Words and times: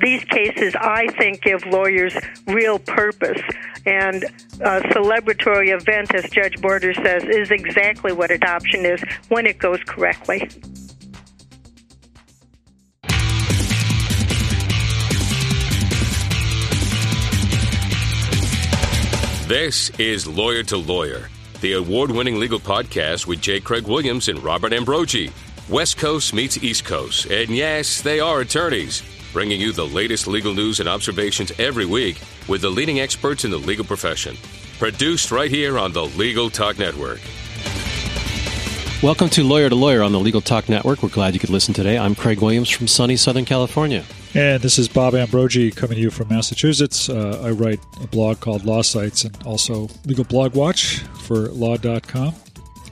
these 0.00 0.24
cases, 0.24 0.74
I 0.80 1.08
think, 1.18 1.42
give 1.42 1.64
lawyers 1.66 2.16
real 2.46 2.78
purpose. 2.78 3.40
And 3.86 4.24
a 4.60 4.80
celebratory 4.92 5.74
event, 5.74 6.14
as 6.14 6.28
Judge 6.30 6.60
Borders 6.60 6.96
says, 7.02 7.24
is 7.24 7.50
exactly 7.50 8.12
what 8.12 8.30
adoption 8.30 8.84
is 8.84 9.02
when 9.28 9.46
it 9.46 9.58
goes 9.58 9.80
correctly. 9.84 10.48
This 19.48 19.88
is 19.98 20.26
Lawyer 20.26 20.62
to 20.64 20.76
Lawyer, 20.76 21.30
the 21.62 21.72
award 21.72 22.10
winning 22.10 22.38
legal 22.38 22.60
podcast 22.60 23.26
with 23.26 23.40
J. 23.40 23.60
Craig 23.60 23.86
Williams 23.86 24.28
and 24.28 24.38
Robert 24.44 24.74
Ambrogi. 24.74 25.32
West 25.68 25.98
Coast 25.98 26.32
meets 26.32 26.56
East 26.62 26.86
Coast, 26.86 27.26
and 27.26 27.50
yes, 27.50 28.00
they 28.00 28.20
are 28.20 28.40
attorneys, 28.40 29.02
bringing 29.34 29.60
you 29.60 29.70
the 29.70 29.86
latest 29.86 30.26
legal 30.26 30.54
news 30.54 30.80
and 30.80 30.88
observations 30.88 31.52
every 31.58 31.84
week 31.84 32.22
with 32.48 32.62
the 32.62 32.70
leading 32.70 33.00
experts 33.00 33.44
in 33.44 33.50
the 33.50 33.58
legal 33.58 33.84
profession. 33.84 34.34
Produced 34.78 35.30
right 35.30 35.50
here 35.50 35.78
on 35.78 35.92
the 35.92 36.06
Legal 36.06 36.48
Talk 36.48 36.78
Network. 36.78 37.20
Welcome 39.02 39.28
to 39.28 39.44
Lawyer 39.44 39.68
to 39.68 39.74
Lawyer 39.74 40.02
on 40.02 40.12
the 40.12 40.18
Legal 40.18 40.40
Talk 40.40 40.70
Network. 40.70 41.02
We're 41.02 41.10
glad 41.10 41.34
you 41.34 41.40
could 41.40 41.50
listen 41.50 41.74
today. 41.74 41.98
I'm 41.98 42.14
Craig 42.14 42.40
Williams 42.40 42.70
from 42.70 42.88
sunny 42.88 43.16
Southern 43.16 43.44
California. 43.44 44.06
And 44.32 44.62
this 44.62 44.78
is 44.78 44.88
Bob 44.88 45.12
Ambrogi 45.12 45.70
coming 45.70 45.96
to 45.96 46.00
you 46.00 46.10
from 46.10 46.28
Massachusetts. 46.28 47.10
Uh, 47.10 47.42
I 47.44 47.50
write 47.50 47.80
a 48.02 48.06
blog 48.06 48.40
called 48.40 48.64
Law 48.64 48.80
Sites 48.80 49.24
and 49.24 49.36
also 49.44 49.88
Legal 50.06 50.24
Blog 50.24 50.54
Watch 50.54 51.00
for 51.24 51.48
law.com. 51.48 52.34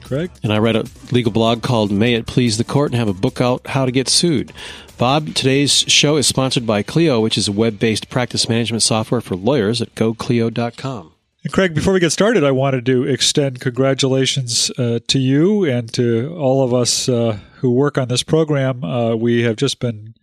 Craig? 0.07 0.31
And 0.41 0.53
I 0.53 0.57
read 0.57 0.75
a 0.75 0.85
legal 1.11 1.31
blog 1.31 1.61
called 1.61 1.91
May 1.91 2.13
It 2.13 2.25
Please 2.25 2.57
the 2.57 2.63
Court 2.63 2.91
and 2.91 2.99
have 2.99 3.09
a 3.09 3.13
book 3.13 3.41
out, 3.41 3.67
How 3.67 3.85
to 3.85 3.91
Get 3.91 4.07
Sued. 4.07 4.53
Bob, 4.97 5.35
today's 5.35 5.71
show 5.71 6.17
is 6.17 6.25
sponsored 6.25 6.65
by 6.65 6.81
Clio, 6.81 7.19
which 7.19 7.37
is 7.37 7.47
a 7.47 7.51
web 7.51 7.77
based 7.77 8.09
practice 8.09 8.49
management 8.49 8.83
software 8.83 9.21
for 9.21 9.35
lawyers 9.35 9.81
at 9.81 9.93
goclio.com. 9.95 11.13
And 11.43 11.53
Craig, 11.53 11.75
before 11.75 11.93
we 11.93 11.99
get 11.99 12.11
started, 12.11 12.43
I 12.43 12.51
wanted 12.51 12.85
to 12.87 13.03
extend 13.03 13.59
congratulations 13.59 14.71
uh, 14.77 14.99
to 15.07 15.19
you 15.19 15.65
and 15.65 15.91
to 15.93 16.35
all 16.37 16.63
of 16.63 16.73
us 16.73 17.07
uh, 17.07 17.39
who 17.57 17.71
work 17.71 17.97
on 17.97 18.07
this 18.07 18.23
program. 18.23 18.83
Uh, 18.83 19.15
we 19.15 19.43
have 19.43 19.55
just 19.55 19.79
been 19.79 20.15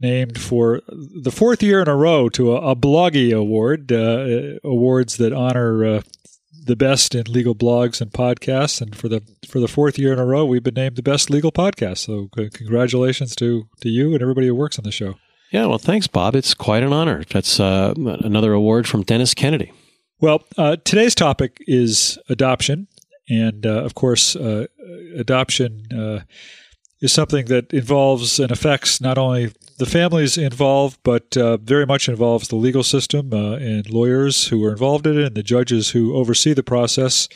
named 0.00 0.40
for 0.40 0.80
the 0.88 1.32
fourth 1.32 1.62
year 1.62 1.80
in 1.80 1.88
a 1.88 1.96
row 1.96 2.28
to 2.28 2.54
a, 2.54 2.70
a 2.70 2.76
Blawggie 2.76 3.36
Award, 3.36 3.90
uh, 3.90 4.58
awards 4.62 5.16
that 5.16 5.32
honor 5.32 5.84
uh, 5.84 6.02
the 6.64 6.76
best 6.76 7.14
in 7.14 7.24
legal 7.24 7.54
blogs 7.54 8.00
and 8.00 8.10
podcasts. 8.10 8.80
And 8.80 8.96
for 8.96 9.08
the 9.08 9.22
for 9.48 9.60
the 9.60 9.68
fourth 9.68 9.98
year 9.98 10.12
in 10.12 10.18
a 10.18 10.24
row, 10.24 10.44
we've 10.44 10.62
been 10.62 10.74
named 10.74 10.96
the 10.96 11.02
best 11.02 11.30
legal 11.30 11.52
podcast. 11.52 11.98
So 11.98 12.28
congratulations 12.32 13.34
to 13.36 13.68
to 13.80 13.88
you 13.88 14.12
and 14.14 14.22
everybody 14.22 14.46
who 14.48 14.54
works 14.54 14.78
on 14.78 14.84
the 14.84 14.92
show. 14.92 15.14
Yeah, 15.50 15.66
well, 15.66 15.78
thanks, 15.78 16.08
Bob. 16.08 16.34
It's 16.34 16.52
quite 16.52 16.82
an 16.82 16.92
honor. 16.92 17.22
That's 17.30 17.60
uh, 17.60 17.94
another 17.96 18.52
award 18.52 18.88
from 18.88 19.02
Dennis 19.02 19.34
Kennedy. 19.34 19.72
Well, 20.20 20.42
uh, 20.58 20.76
today's 20.84 21.14
topic 21.14 21.58
is 21.68 22.18
adoption, 22.28 22.88
and 23.28 23.64
uh, 23.64 23.84
of 23.84 23.94
course, 23.94 24.34
uh, 24.34 24.66
adoption 25.16 25.86
uh, 25.92 26.20
is 27.00 27.12
something 27.12 27.46
that 27.46 27.72
involves 27.72 28.40
and 28.40 28.50
affects 28.50 29.00
not 29.00 29.18
only 29.18 29.52
the 29.78 29.86
families 29.86 30.38
involved, 30.38 30.98
but 31.02 31.36
uh, 31.36 31.56
very 31.56 31.86
much 31.86 32.08
involves 32.08 32.48
the 32.48 32.56
legal 32.56 32.82
system 32.82 33.32
uh, 33.32 33.56
and 33.56 33.88
lawyers 33.90 34.48
who 34.48 34.64
are 34.64 34.72
involved 34.72 35.06
in 35.06 35.18
it, 35.18 35.26
and 35.26 35.34
the 35.34 35.42
judges 35.42 35.90
who 35.90 36.14
oversee 36.14 36.52
the 36.52 36.62
process, 36.62 37.28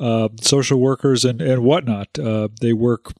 uh, 0.00 0.28
social 0.40 0.80
workers, 0.80 1.24
and, 1.24 1.40
and 1.40 1.62
whatnot. 1.62 2.18
Uh, 2.18 2.48
they 2.60 2.72
work 2.72 3.12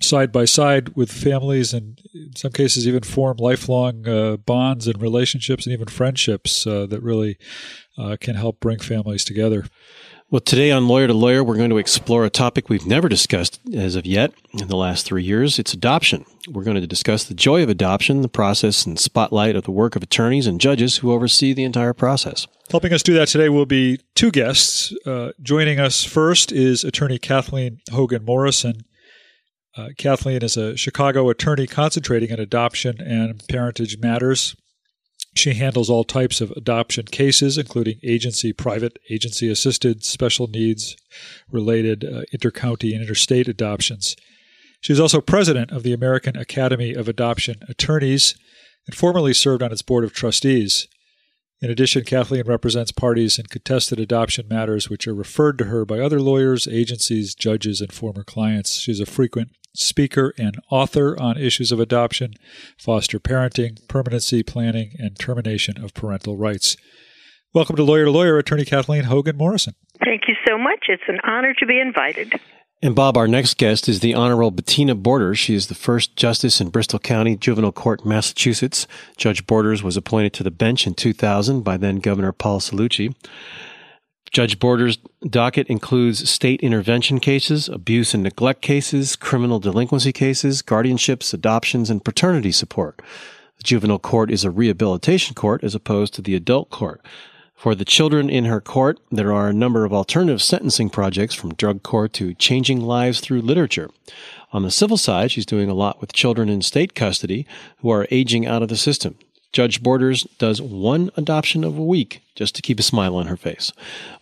side 0.00 0.30
by 0.30 0.44
side 0.44 0.90
with 0.96 1.10
families, 1.10 1.72
and 1.72 2.00
in 2.14 2.36
some 2.36 2.52
cases, 2.52 2.86
even 2.86 3.02
form 3.02 3.36
lifelong 3.38 4.06
uh, 4.06 4.36
bonds 4.36 4.86
and 4.86 5.00
relationships, 5.00 5.66
and 5.66 5.72
even 5.72 5.88
friendships 5.88 6.66
uh, 6.66 6.86
that 6.86 7.02
really 7.02 7.38
can 8.20 8.36
help 8.36 8.60
bring 8.60 8.78
families 8.78 9.24
together. 9.24 9.64
Well, 10.30 10.40
today 10.40 10.70
on 10.70 10.88
Lawyer 10.88 11.06
to 11.06 11.14
Lawyer, 11.14 11.42
we're 11.42 11.56
going 11.56 11.70
to 11.70 11.78
explore 11.78 12.26
a 12.26 12.30
topic 12.30 12.68
we've 12.68 12.84
never 12.84 13.08
discussed 13.08 13.58
as 13.72 13.94
of 13.94 14.04
yet 14.04 14.34
in 14.52 14.68
the 14.68 14.76
last 14.76 15.06
three 15.06 15.22
years. 15.22 15.58
It's 15.58 15.72
adoption. 15.72 16.26
We're 16.46 16.64
going 16.64 16.78
to 16.78 16.86
discuss 16.86 17.24
the 17.24 17.32
joy 17.32 17.62
of 17.62 17.70
adoption, 17.70 18.20
the 18.20 18.28
process 18.28 18.84
and 18.84 19.00
spotlight 19.00 19.56
of 19.56 19.64
the 19.64 19.70
work 19.70 19.96
of 19.96 20.02
attorneys 20.02 20.46
and 20.46 20.60
judges 20.60 20.98
who 20.98 21.12
oversee 21.12 21.54
the 21.54 21.64
entire 21.64 21.94
process. 21.94 22.46
Helping 22.70 22.92
us 22.92 23.02
do 23.02 23.14
that 23.14 23.28
today 23.28 23.48
will 23.48 23.64
be 23.64 24.00
two 24.14 24.30
guests. 24.30 24.92
Uh, 25.06 25.30
joining 25.40 25.80
us 25.80 26.04
first 26.04 26.52
is 26.52 26.84
attorney 26.84 27.18
Kathleen 27.18 27.80
Hogan 27.90 28.26
Morrison. 28.26 28.82
Uh, 29.78 29.88
Kathleen 29.96 30.42
is 30.42 30.58
a 30.58 30.76
Chicago 30.76 31.30
attorney 31.30 31.66
concentrating 31.66 32.30
on 32.32 32.38
adoption 32.38 33.00
and 33.00 33.42
parentage 33.48 33.96
matters. 33.96 34.54
She 35.38 35.54
handles 35.54 35.88
all 35.88 36.02
types 36.02 36.40
of 36.40 36.50
adoption 36.52 37.06
cases, 37.06 37.56
including 37.56 38.00
agency, 38.02 38.52
private, 38.52 38.98
agency 39.08 39.48
assisted, 39.48 40.04
special 40.04 40.48
needs 40.48 40.96
related 41.48 42.04
uh, 42.04 42.22
intercountry 42.34 42.92
and 42.92 43.02
interstate 43.02 43.46
adoptions. 43.46 44.16
She 44.80 44.92
is 44.92 44.98
also 44.98 45.20
president 45.20 45.70
of 45.70 45.84
the 45.84 45.92
American 45.92 46.36
Academy 46.36 46.92
of 46.92 47.08
Adoption 47.08 47.62
Attorneys 47.68 48.34
and 48.88 48.96
formerly 48.96 49.32
served 49.32 49.62
on 49.62 49.70
its 49.70 49.82
board 49.82 50.02
of 50.02 50.12
trustees. 50.12 50.88
In 51.60 51.72
addition, 51.72 52.04
Kathleen 52.04 52.44
represents 52.46 52.92
parties 52.92 53.36
in 53.36 53.46
contested 53.46 53.98
adoption 53.98 54.46
matters 54.48 54.88
which 54.88 55.08
are 55.08 55.14
referred 55.14 55.58
to 55.58 55.64
her 55.64 55.84
by 55.84 55.98
other 55.98 56.20
lawyers, 56.20 56.68
agencies, 56.68 57.34
judges, 57.34 57.80
and 57.80 57.92
former 57.92 58.22
clients. 58.22 58.78
She's 58.78 59.00
a 59.00 59.06
frequent 59.06 59.50
speaker 59.74 60.32
and 60.38 60.56
author 60.70 61.20
on 61.20 61.36
issues 61.36 61.72
of 61.72 61.80
adoption, 61.80 62.34
foster 62.78 63.18
parenting, 63.18 63.76
permanency 63.88 64.44
planning, 64.44 64.92
and 65.00 65.18
termination 65.18 65.82
of 65.82 65.94
parental 65.94 66.36
rights. 66.36 66.76
Welcome 67.52 67.74
to 67.74 67.82
Lawyer 67.82 68.04
to 68.04 68.12
Lawyer, 68.12 68.38
Attorney 68.38 68.64
Kathleen 68.64 69.04
Hogan 69.04 69.36
Morrison. 69.36 69.74
Thank 70.04 70.22
you 70.28 70.34
so 70.46 70.58
much. 70.58 70.84
It's 70.88 71.02
an 71.08 71.18
honor 71.24 71.54
to 71.54 71.66
be 71.66 71.80
invited. 71.80 72.34
And 72.80 72.94
Bob, 72.94 73.16
our 73.16 73.26
next 73.26 73.56
guest 73.56 73.88
is 73.88 73.98
the 73.98 74.14
Honorable 74.14 74.52
Bettina 74.52 74.94
Borders. 74.94 75.36
She 75.36 75.56
is 75.56 75.66
the 75.66 75.74
first 75.74 76.14
justice 76.14 76.60
in 76.60 76.68
Bristol 76.68 77.00
County 77.00 77.36
Juvenile 77.36 77.72
Court, 77.72 78.06
Massachusetts. 78.06 78.86
Judge 79.16 79.44
Borders 79.48 79.82
was 79.82 79.96
appointed 79.96 80.32
to 80.34 80.44
the 80.44 80.52
bench 80.52 80.86
in 80.86 80.94
2000 80.94 81.62
by 81.62 81.76
then 81.76 81.96
Governor 81.96 82.30
Paul 82.30 82.60
Cellucci. 82.60 83.16
Judge 84.30 84.60
Borders' 84.60 84.98
docket 85.28 85.66
includes 85.66 86.30
state 86.30 86.60
intervention 86.60 87.18
cases, 87.18 87.68
abuse 87.68 88.14
and 88.14 88.22
neglect 88.22 88.62
cases, 88.62 89.16
criminal 89.16 89.58
delinquency 89.58 90.12
cases, 90.12 90.62
guardianships, 90.62 91.34
adoptions, 91.34 91.90
and 91.90 92.04
paternity 92.04 92.52
support. 92.52 93.02
The 93.56 93.64
juvenile 93.64 93.98
court 93.98 94.30
is 94.30 94.44
a 94.44 94.52
rehabilitation 94.52 95.34
court 95.34 95.64
as 95.64 95.74
opposed 95.74 96.14
to 96.14 96.22
the 96.22 96.36
adult 96.36 96.70
court. 96.70 97.00
For 97.58 97.74
the 97.74 97.84
children 97.84 98.30
in 98.30 98.44
her 98.44 98.60
court, 98.60 99.00
there 99.10 99.32
are 99.32 99.48
a 99.48 99.52
number 99.52 99.84
of 99.84 99.92
alternative 99.92 100.40
sentencing 100.40 100.90
projects 100.90 101.34
from 101.34 101.54
drug 101.54 101.82
court 101.82 102.12
to 102.12 102.32
changing 102.34 102.80
lives 102.80 103.18
through 103.18 103.42
literature. 103.42 103.90
On 104.52 104.62
the 104.62 104.70
civil 104.70 104.96
side, 104.96 105.32
she's 105.32 105.44
doing 105.44 105.68
a 105.68 105.74
lot 105.74 106.00
with 106.00 106.12
children 106.12 106.48
in 106.48 106.62
state 106.62 106.94
custody 106.94 107.48
who 107.78 107.90
are 107.90 108.06
aging 108.12 108.46
out 108.46 108.62
of 108.62 108.68
the 108.68 108.76
system. 108.76 109.18
Judge 109.52 109.82
Borders 109.82 110.22
does 110.38 110.62
one 110.62 111.10
adoption 111.16 111.64
of 111.64 111.76
a 111.76 111.82
week 111.82 112.22
just 112.36 112.54
to 112.54 112.62
keep 112.62 112.78
a 112.78 112.84
smile 112.84 113.16
on 113.16 113.26
her 113.26 113.36
face. 113.36 113.72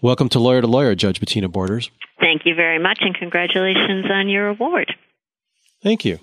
Welcome 0.01 0.31
to 0.31 0.39
Lawyer 0.39 0.63
to 0.63 0.67
Lawyer, 0.67 0.95
Judge 0.95 1.21
Bettina 1.21 1.51
Borders. 1.51 1.91
Thank 2.19 2.47
you 2.47 2.55
very 2.55 2.79
much, 2.79 3.01
and 3.03 3.15
congratulations 3.15 4.07
on 4.11 4.31
your 4.31 4.49
award. 4.49 4.95
Thank 5.83 6.07
you. 6.07 6.21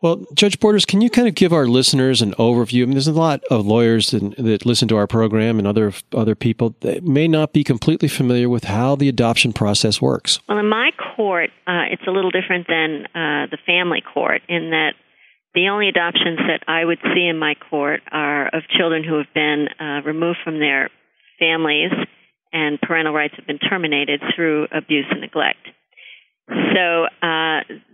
Well, 0.00 0.24
Judge 0.32 0.60
Borders, 0.60 0.84
can 0.84 1.00
you 1.00 1.10
kind 1.10 1.26
of 1.26 1.34
give 1.34 1.52
our 1.52 1.66
listeners 1.66 2.22
an 2.22 2.32
overview? 2.34 2.82
I 2.82 2.86
mean, 2.86 2.92
there's 2.92 3.08
a 3.08 3.12
lot 3.12 3.42
of 3.50 3.66
lawyers 3.66 4.12
that, 4.12 4.36
that 4.36 4.64
listen 4.64 4.86
to 4.88 4.96
our 4.96 5.08
program 5.08 5.58
and 5.58 5.66
other 5.66 5.92
other 6.12 6.36
people 6.36 6.76
that 6.80 7.02
may 7.02 7.26
not 7.26 7.52
be 7.52 7.64
completely 7.64 8.08
familiar 8.08 8.48
with 8.48 8.64
how 8.64 8.94
the 8.94 9.08
adoption 9.08 9.52
process 9.52 10.00
works. 10.00 10.38
Well, 10.48 10.58
in 10.58 10.68
my 10.68 10.90
court, 11.16 11.50
uh, 11.66 11.90
it's 11.90 12.06
a 12.06 12.12
little 12.12 12.30
different 12.30 12.68
than 12.68 13.06
uh, 13.06 13.50
the 13.50 13.58
family 13.66 14.02
court 14.14 14.42
in 14.48 14.70
that 14.70 14.92
the 15.54 15.68
only 15.68 15.88
adoptions 15.88 16.38
that 16.46 16.62
I 16.68 16.84
would 16.84 17.00
see 17.14 17.26
in 17.26 17.38
my 17.38 17.54
court 17.68 18.00
are 18.12 18.46
of 18.46 18.62
children 18.68 19.02
who 19.02 19.16
have 19.18 19.34
been 19.34 19.66
uh, 19.80 20.02
removed 20.06 20.38
from 20.44 20.60
their 20.60 20.90
families 21.40 21.90
and 22.52 22.80
parental 22.80 23.12
rights 23.12 23.34
have 23.36 23.46
been 23.46 23.58
terminated 23.58 24.22
through 24.34 24.68
abuse 24.70 25.06
and 25.10 25.20
neglect. 25.20 25.66
So 26.48 27.04
uh, 27.04 27.28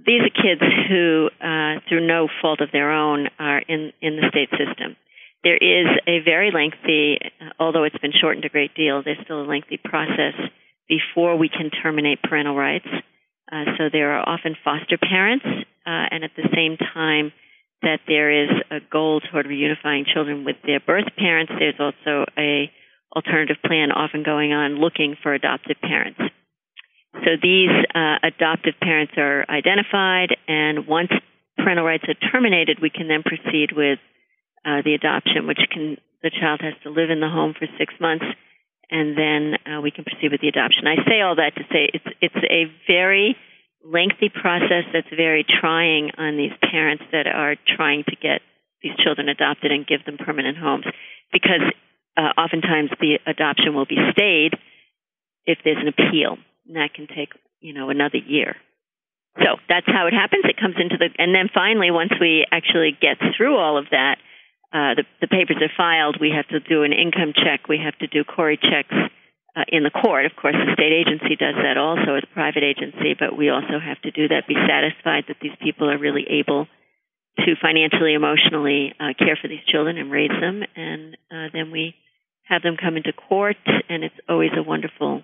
these 0.06 0.20
are 0.20 0.30
kids 0.30 0.62
who, 0.88 1.28
uh, 1.40 1.80
through 1.88 2.06
no 2.06 2.28
fault 2.40 2.60
of 2.60 2.70
their 2.72 2.90
own, 2.92 3.28
are 3.38 3.58
in, 3.58 3.92
in 4.00 4.16
the 4.16 4.28
state 4.30 4.50
system. 4.50 4.96
There 5.42 5.56
is 5.56 5.86
a 6.06 6.20
very 6.24 6.50
lengthy, 6.50 7.18
although 7.58 7.84
it's 7.84 7.98
been 7.98 8.12
shortened 8.18 8.44
a 8.44 8.48
great 8.48 8.74
deal, 8.74 9.02
there's 9.02 9.18
still 9.24 9.42
a 9.42 9.48
lengthy 9.48 9.78
process 9.82 10.34
before 10.88 11.36
we 11.36 11.48
can 11.48 11.70
terminate 11.70 12.22
parental 12.22 12.56
rights. 12.56 12.88
Uh, 13.52 13.64
so 13.76 13.84
there 13.92 14.12
are 14.12 14.28
often 14.28 14.56
foster 14.64 14.96
parents, 14.96 15.44
uh, 15.46 16.04
and 16.10 16.24
at 16.24 16.30
the 16.36 16.48
same 16.54 16.76
time, 16.76 17.32
that 17.82 18.00
there 18.08 18.44
is 18.44 18.48
a 18.70 18.78
goal 18.90 19.20
toward 19.20 19.46
reunifying 19.46 20.06
children 20.06 20.44
with 20.44 20.56
their 20.64 20.80
birth 20.80 21.08
parents. 21.18 21.52
There's 21.58 21.78
also 21.78 22.24
a 22.38 22.70
alternative 23.14 23.56
plan 23.64 23.92
often 23.92 24.22
going 24.22 24.52
on 24.52 24.80
looking 24.80 25.16
for 25.22 25.34
adoptive 25.34 25.76
parents. 25.80 26.20
So 27.22 27.37
these 27.40 27.70
uh, 27.94 28.16
adoptive 28.22 28.75
parents 28.82 29.12
are 29.16 29.46
identified, 29.49 30.37
and 30.49 30.87
once 30.87 31.11
parental 31.56 31.84
rights 31.84 32.05
are 32.08 32.19
terminated, 32.31 32.78
we 32.82 32.90
can 32.90 33.06
then 33.06 33.22
proceed 33.22 33.70
with 33.70 33.99
uh, 34.66 34.82
the 34.84 34.94
adoption, 34.94 35.46
which 35.46 35.61
can 35.70 35.96
the 36.22 36.31
child 36.31 36.61
has 36.62 36.75
to 36.82 36.90
live 36.90 37.11
in 37.11 37.20
the 37.20 37.28
home 37.28 37.55
for 37.56 37.66
six 37.78 37.94
months, 38.00 38.25
and 38.90 39.16
then 39.16 39.55
uh, 39.66 39.81
we 39.81 39.90
can 39.90 40.05
proceed 40.05 40.32
with 40.32 40.40
the 40.40 40.49
adoption. 40.49 40.87
I 40.87 40.96
say 41.06 41.20
all 41.20 41.37
that 41.37 41.55
to 41.56 41.62
say 41.70 41.90
it's 41.93 42.11
it's 42.20 42.43
a 42.50 42.66
very 42.88 43.37
lengthy 43.84 44.31
process 44.31 44.84
that's 44.93 45.12
very 45.14 45.44
trying 45.44 46.11
on 46.16 46.37
these 46.37 46.52
parents 46.61 47.05
that 47.12 47.26
are 47.26 47.56
trying 47.76 48.05
to 48.08 48.16
get 48.16 48.40
these 48.82 48.96
children 49.05 49.28
adopted 49.28 49.70
and 49.70 49.87
give 49.87 50.05
them 50.05 50.16
permanent 50.16 50.56
homes, 50.56 50.87
because 51.32 51.62
uh, 52.16 52.32
oftentimes 52.40 52.90
the 53.00 53.19
adoption 53.26 53.75
will 53.75 53.87
be 53.87 53.99
stayed 54.12 54.55
if 55.44 55.58
there's 55.64 55.78
an 55.78 55.88
appeal, 55.88 56.38
and 56.66 56.76
that 56.76 56.94
can 56.94 57.06
take 57.06 57.31
you 57.61 57.72
know 57.72 57.90
another 57.90 58.19
year. 58.19 58.56
So 59.38 59.58
that's 59.69 59.87
how 59.87 60.06
it 60.06 60.14
happens. 60.14 60.44
It 60.46 60.61
comes 60.61 60.76
into 60.78 60.96
the, 60.96 61.11
and 61.19 61.34
then 61.34 61.50
finally, 61.52 61.90
once 61.90 62.12
we 62.20 62.46
actually 62.52 62.94
get 62.94 63.19
through 63.37 63.58
all 63.58 63.78
of 63.78 63.90
that, 63.90 64.22
uh, 64.70 64.94
the, 64.94 65.05
the 65.20 65.26
papers 65.26 65.58
are 65.58 65.75
filed. 65.76 66.19
We 66.20 66.31
have 66.31 66.46
to 66.49 66.61
do 66.61 66.82
an 66.84 66.93
income 66.93 67.34
check. 67.34 67.66
We 67.69 67.78
have 67.82 67.99
to 67.99 68.06
do 68.06 68.22
CORI 68.22 68.58
checks 68.58 68.94
uh, 69.56 69.64
in 69.69 69.82
the 69.82 69.90
court. 69.90 70.26
Of 70.26 70.34
course, 70.34 70.55
the 70.55 70.75
state 70.75 70.94
agency 70.94 71.34
does 71.34 71.55
that 71.58 71.78
also 71.78 72.14
as 72.14 72.22
a 72.22 72.34
private 72.34 72.62
agency, 72.62 73.14
but 73.19 73.37
we 73.37 73.50
also 73.50 73.78
have 73.82 74.00
to 74.02 74.11
do 74.11 74.28
that, 74.28 74.46
be 74.46 74.55
satisfied 74.55 75.25
that 75.28 75.38
these 75.43 75.55
people 75.62 75.90
are 75.90 75.99
really 75.99 76.26
able 76.43 76.66
to 77.38 77.55
financially, 77.61 78.14
emotionally 78.14 78.94
uh, 78.99 79.14
care 79.19 79.38
for 79.40 79.49
these 79.49 79.64
children 79.66 79.99
and 79.99 80.11
raise 80.11 80.31
them. 80.31 80.62
And 80.76 81.16
uh, 81.31 81.50
then 81.52 81.70
we 81.70 81.94
have 82.46 82.62
them 82.62 82.76
come 82.78 82.96
into 82.96 83.12
court, 83.12 83.56
and 83.88 84.05
it's 84.05 84.14
always 84.28 84.50
a 84.56 84.62
wonderful 84.62 85.22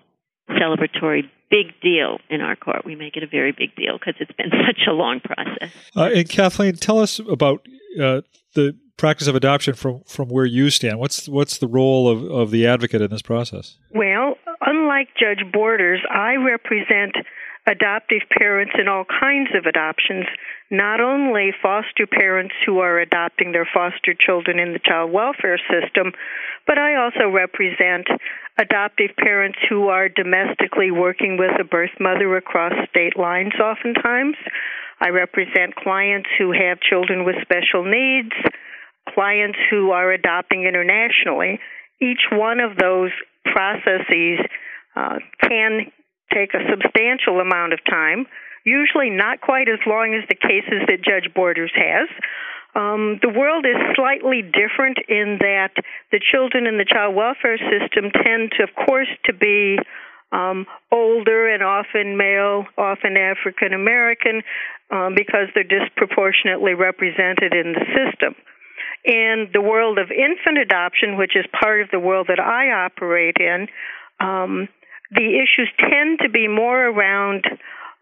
celebratory 0.49 1.23
big 1.49 1.79
deal 1.81 2.17
in 2.29 2.41
our 2.41 2.55
court. 2.55 2.85
We 2.85 2.95
make 2.95 3.17
it 3.17 3.23
a 3.23 3.27
very 3.27 3.51
big 3.51 3.75
deal 3.75 3.97
because 3.97 4.15
it's 4.19 4.31
been 4.31 4.51
such 4.67 4.87
a 4.87 4.91
long 4.91 5.19
process. 5.19 5.71
Uh, 5.95 6.09
and 6.15 6.29
Kathleen, 6.29 6.75
tell 6.75 6.99
us 6.99 7.19
about 7.19 7.67
uh, 7.99 8.21
the 8.55 8.75
practice 9.01 9.27
of 9.27 9.35
adoption 9.35 9.73
from 9.73 10.01
from 10.05 10.29
where 10.29 10.45
you 10.45 10.69
stand? 10.69 10.99
What's 10.99 11.27
what's 11.27 11.57
the 11.57 11.67
role 11.67 12.07
of, 12.07 12.23
of 12.23 12.51
the 12.51 12.67
advocate 12.67 13.01
in 13.01 13.09
this 13.09 13.23
process? 13.23 13.77
Well, 13.93 14.35
unlike 14.61 15.09
Judge 15.19 15.43
Borders, 15.51 16.01
I 16.09 16.35
represent 16.35 17.15
adoptive 17.67 18.21
parents 18.37 18.73
in 18.79 18.87
all 18.87 19.05
kinds 19.05 19.49
of 19.55 19.65
adoptions, 19.65 20.25
not 20.71 20.99
only 20.99 21.51
foster 21.61 22.07
parents 22.07 22.55
who 22.65 22.79
are 22.79 22.99
adopting 22.99 23.51
their 23.51 23.67
foster 23.71 24.15
children 24.17 24.57
in 24.57 24.73
the 24.73 24.79
child 24.79 25.11
welfare 25.11 25.59
system, 25.69 26.11
but 26.65 26.77
I 26.77 26.95
also 26.95 27.29
represent 27.29 28.07
adoptive 28.57 29.11
parents 29.17 29.59
who 29.69 29.89
are 29.89 30.09
domestically 30.09 30.91
working 30.91 31.37
with 31.37 31.51
a 31.59 31.63
birth 31.63 31.93
mother 31.99 32.35
across 32.35 32.73
state 32.89 33.17
lines 33.17 33.53
oftentimes. 33.61 34.35
I 34.99 35.09
represent 35.09 35.75
clients 35.75 36.29
who 36.37 36.51
have 36.51 36.79
children 36.79 37.25
with 37.25 37.35
special 37.41 37.83
needs, 37.83 38.33
clients 39.13 39.57
who 39.69 39.91
are 39.91 40.11
adopting 40.11 40.65
internationally. 40.65 41.59
Each 42.01 42.21
one 42.31 42.59
of 42.59 42.77
those 42.77 43.11
processes 43.45 44.39
uh, 44.95 45.17
can 45.41 45.91
take 46.33 46.53
a 46.53 46.63
substantial 46.69 47.39
amount 47.39 47.73
of 47.73 47.79
time, 47.89 48.25
usually 48.65 49.09
not 49.09 49.41
quite 49.41 49.67
as 49.69 49.79
long 49.85 50.13
as 50.13 50.27
the 50.29 50.35
cases 50.35 50.87
that 50.87 51.03
Judge 51.03 51.33
Borders 51.33 51.71
has. 51.75 52.07
Um, 52.73 53.19
the 53.21 53.29
world 53.29 53.65
is 53.65 53.75
slightly 53.95 54.41
different 54.41 54.97
in 55.09 55.39
that 55.41 55.75
the 56.11 56.21
children 56.31 56.67
in 56.67 56.77
the 56.77 56.85
child 56.85 57.15
welfare 57.15 57.57
system 57.57 58.11
tend 58.23 58.53
to, 58.57 58.63
of 58.63 58.69
course, 58.87 59.09
to 59.25 59.33
be 59.33 59.77
um, 60.31 60.65
older 60.91 61.53
and 61.53 61.61
often 61.61 62.15
male, 62.15 62.65
often 62.77 63.17
African 63.17 63.73
American, 63.73 64.41
um, 64.89 65.15
because 65.15 65.47
they're 65.53 65.67
disproportionately 65.67 66.73
represented 66.73 67.53
in 67.53 67.73
the 67.73 67.85
system. 67.91 68.35
In 69.03 69.49
the 69.51 69.61
world 69.61 69.97
of 69.97 70.11
infant 70.11 70.57
adoption, 70.57 71.17
which 71.17 71.35
is 71.35 71.45
part 71.59 71.81
of 71.81 71.89
the 71.91 71.99
world 71.99 72.27
that 72.29 72.39
I 72.39 72.71
operate 72.71 73.37
in, 73.39 73.67
um, 74.19 74.69
the 75.11 75.39
issues 75.39 75.69
tend 75.77 76.19
to 76.23 76.29
be 76.29 76.47
more 76.47 76.87
around 76.87 77.43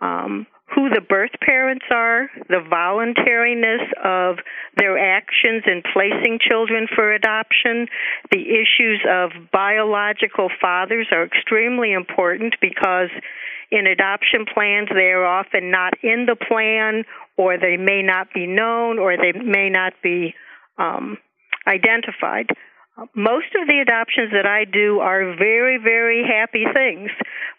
um, 0.01 0.47
who 0.73 0.89
the 0.89 1.01
birth 1.01 1.31
parents 1.41 1.85
are, 1.91 2.29
the 2.47 2.61
voluntariness 2.69 3.81
of 4.03 4.37
their 4.77 4.97
actions 4.97 5.63
in 5.65 5.81
placing 5.93 6.39
children 6.39 6.87
for 6.93 7.11
adoption. 7.11 7.87
The 8.31 8.41
issues 8.41 9.01
of 9.09 9.31
biological 9.51 10.49
fathers 10.61 11.07
are 11.11 11.25
extremely 11.25 11.91
important 11.91 12.55
because 12.61 13.09
in 13.71 13.87
adoption 13.87 14.45
plans 14.51 14.89
they 14.93 15.11
are 15.11 15.25
often 15.25 15.71
not 15.71 15.93
in 16.03 16.27
the 16.27 16.35
plan 16.35 17.03
or 17.37 17.57
they 17.57 17.77
may 17.77 18.03
not 18.03 18.33
be 18.33 18.45
known 18.45 18.99
or 18.99 19.17
they 19.17 19.31
may 19.31 19.69
not 19.69 19.93
be 20.03 20.35
um, 20.77 21.17
identified. 21.67 22.47
Most 23.15 23.53
of 23.59 23.67
the 23.67 23.79
adoptions 23.79 24.31
that 24.31 24.45
I 24.45 24.65
do 24.65 24.99
are 24.99 25.35
very, 25.37 25.77
very 25.77 26.23
happy 26.23 26.65
things, 26.73 27.09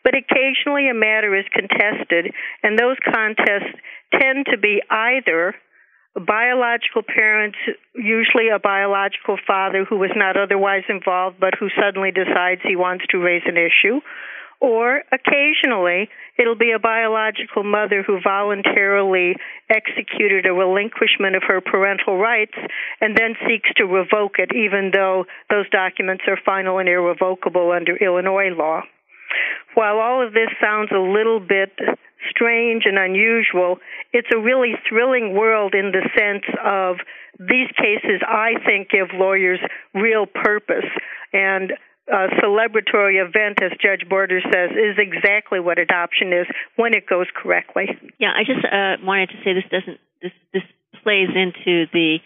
but 0.05 0.15
occasionally 0.15 0.89
a 0.89 0.95
matter 0.95 1.35
is 1.37 1.45
contested, 1.53 2.33
and 2.63 2.79
those 2.79 2.97
contests 3.05 3.75
tend 4.13 4.47
to 4.51 4.59
be 4.59 4.83
either 4.91 5.55
biological 6.15 7.03
parents, 7.03 7.57
usually 7.95 8.49
a 8.49 8.59
biological 8.59 9.39
father 9.47 9.85
who 9.85 9.97
was 9.97 10.11
not 10.17 10.37
otherwise 10.37 10.83
involved 10.89 11.39
but 11.39 11.55
who 11.59 11.69
suddenly 11.81 12.11
decides 12.11 12.61
he 12.63 12.77
wants 12.77 13.05
to 13.11 13.19
raise 13.19 13.43
an 13.47 13.57
issue, 13.57 14.01
or 14.61 15.03
occasionally 15.11 16.09
it'll 16.39 16.59
be 16.59 16.73
a 16.73 16.79
biological 16.79 17.65
mother 17.65 18.03
who 18.03 18.21
voluntarily 18.23 19.37
executed 19.69 20.47
a 20.47 20.53
relinquishment 20.53 21.37
of 21.37 21.43
her 21.47 21.61
parental 21.61 22.17
rights 22.19 22.57
and 23.01 23.17
then 23.17 23.35
seeks 23.49 23.71
to 23.77 23.85
revoke 23.85 24.39
it, 24.39 24.55
even 24.55 24.91
though 24.93 25.25
those 25.49 25.69
documents 25.71 26.25
are 26.29 26.39
final 26.45 26.79
and 26.79 26.89
irrevocable 26.89 27.73
under 27.73 27.97
Illinois 27.97 28.51
law. 28.51 28.83
While 29.75 29.99
all 29.99 30.27
of 30.27 30.33
this 30.33 30.51
sounds 30.61 30.91
a 30.93 30.99
little 30.99 31.41
bit 31.41 31.73
strange 32.29 32.85
and 32.85 32.99
unusual, 32.99 33.79
it's 34.13 34.29
a 34.35 34.39
really 34.39 34.75
thrilling 34.89 35.35
world 35.35 35.75
in 35.75 35.93
the 35.93 36.09
sense 36.19 36.45
of 36.65 36.97
these 37.39 37.69
cases, 37.79 38.21
I 38.27 38.55
think, 38.67 38.91
give 38.91 39.09
lawyers 39.15 39.61
real 39.95 40.27
purpose. 40.27 40.91
And 41.33 41.73
uh, 42.09 42.29
celebratory 42.43 43.25
event, 43.25 43.63
as 43.63 43.73
Judge 43.83 44.09
Borders 44.09 44.45
says, 44.53 44.71
is 44.71 44.99
exactly 44.99 45.61
what 45.61 45.79
adoption 45.79 46.33
is 46.33 46.47
when 46.77 46.95
it 46.95 47.07
goes 47.07 47.27
correctly. 47.35 47.87
Yeah, 48.19 48.33
I 48.35 48.45
just 48.45 48.65
uh, 48.65 49.05
wanted 49.05 49.31
to 49.31 49.37
say 49.45 49.55
this 49.55 49.65
doesn't 49.71 50.01
this 50.23 50.33
this 50.53 50.63
plays 51.03 51.29
into 51.35 51.87
the 51.93 52.19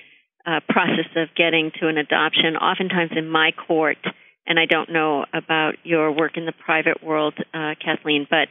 uh, 0.46 0.60
process 0.68 1.10
of 1.16 1.28
getting 1.36 1.70
to 1.80 1.88
an 1.88 1.98
adoption. 1.98 2.56
Oftentimes 2.56 3.12
in 3.16 3.28
my 3.28 3.52
court, 3.52 3.98
and 4.46 4.58
I 4.58 4.66
don't 4.66 4.92
know 4.92 5.24
about 5.32 5.74
your 5.84 6.12
work 6.12 6.36
in 6.36 6.46
the 6.46 6.52
private 6.52 7.02
world, 7.02 7.34
uh, 7.52 7.74
Kathleen, 7.82 8.26
but 8.28 8.48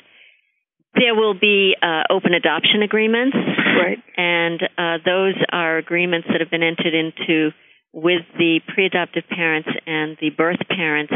there 0.96 1.16
will 1.16 1.34
be 1.34 1.76
uh, 1.82 2.04
open 2.10 2.34
adoption 2.34 2.84
agreements, 2.84 3.36
right? 3.36 3.98
And 4.16 4.62
uh, 4.78 5.04
those 5.04 5.36
are 5.52 5.78
agreements 5.78 6.28
that 6.32 6.40
have 6.42 6.52
been 6.52 6.64
entered 6.64 6.94
into 6.94 7.52
with 7.94 8.22
the 8.38 8.60
pre-adoptive 8.74 9.24
parents 9.30 9.70
and 9.86 10.18
the 10.20 10.32
birth 10.32 10.60
parents 10.68 11.14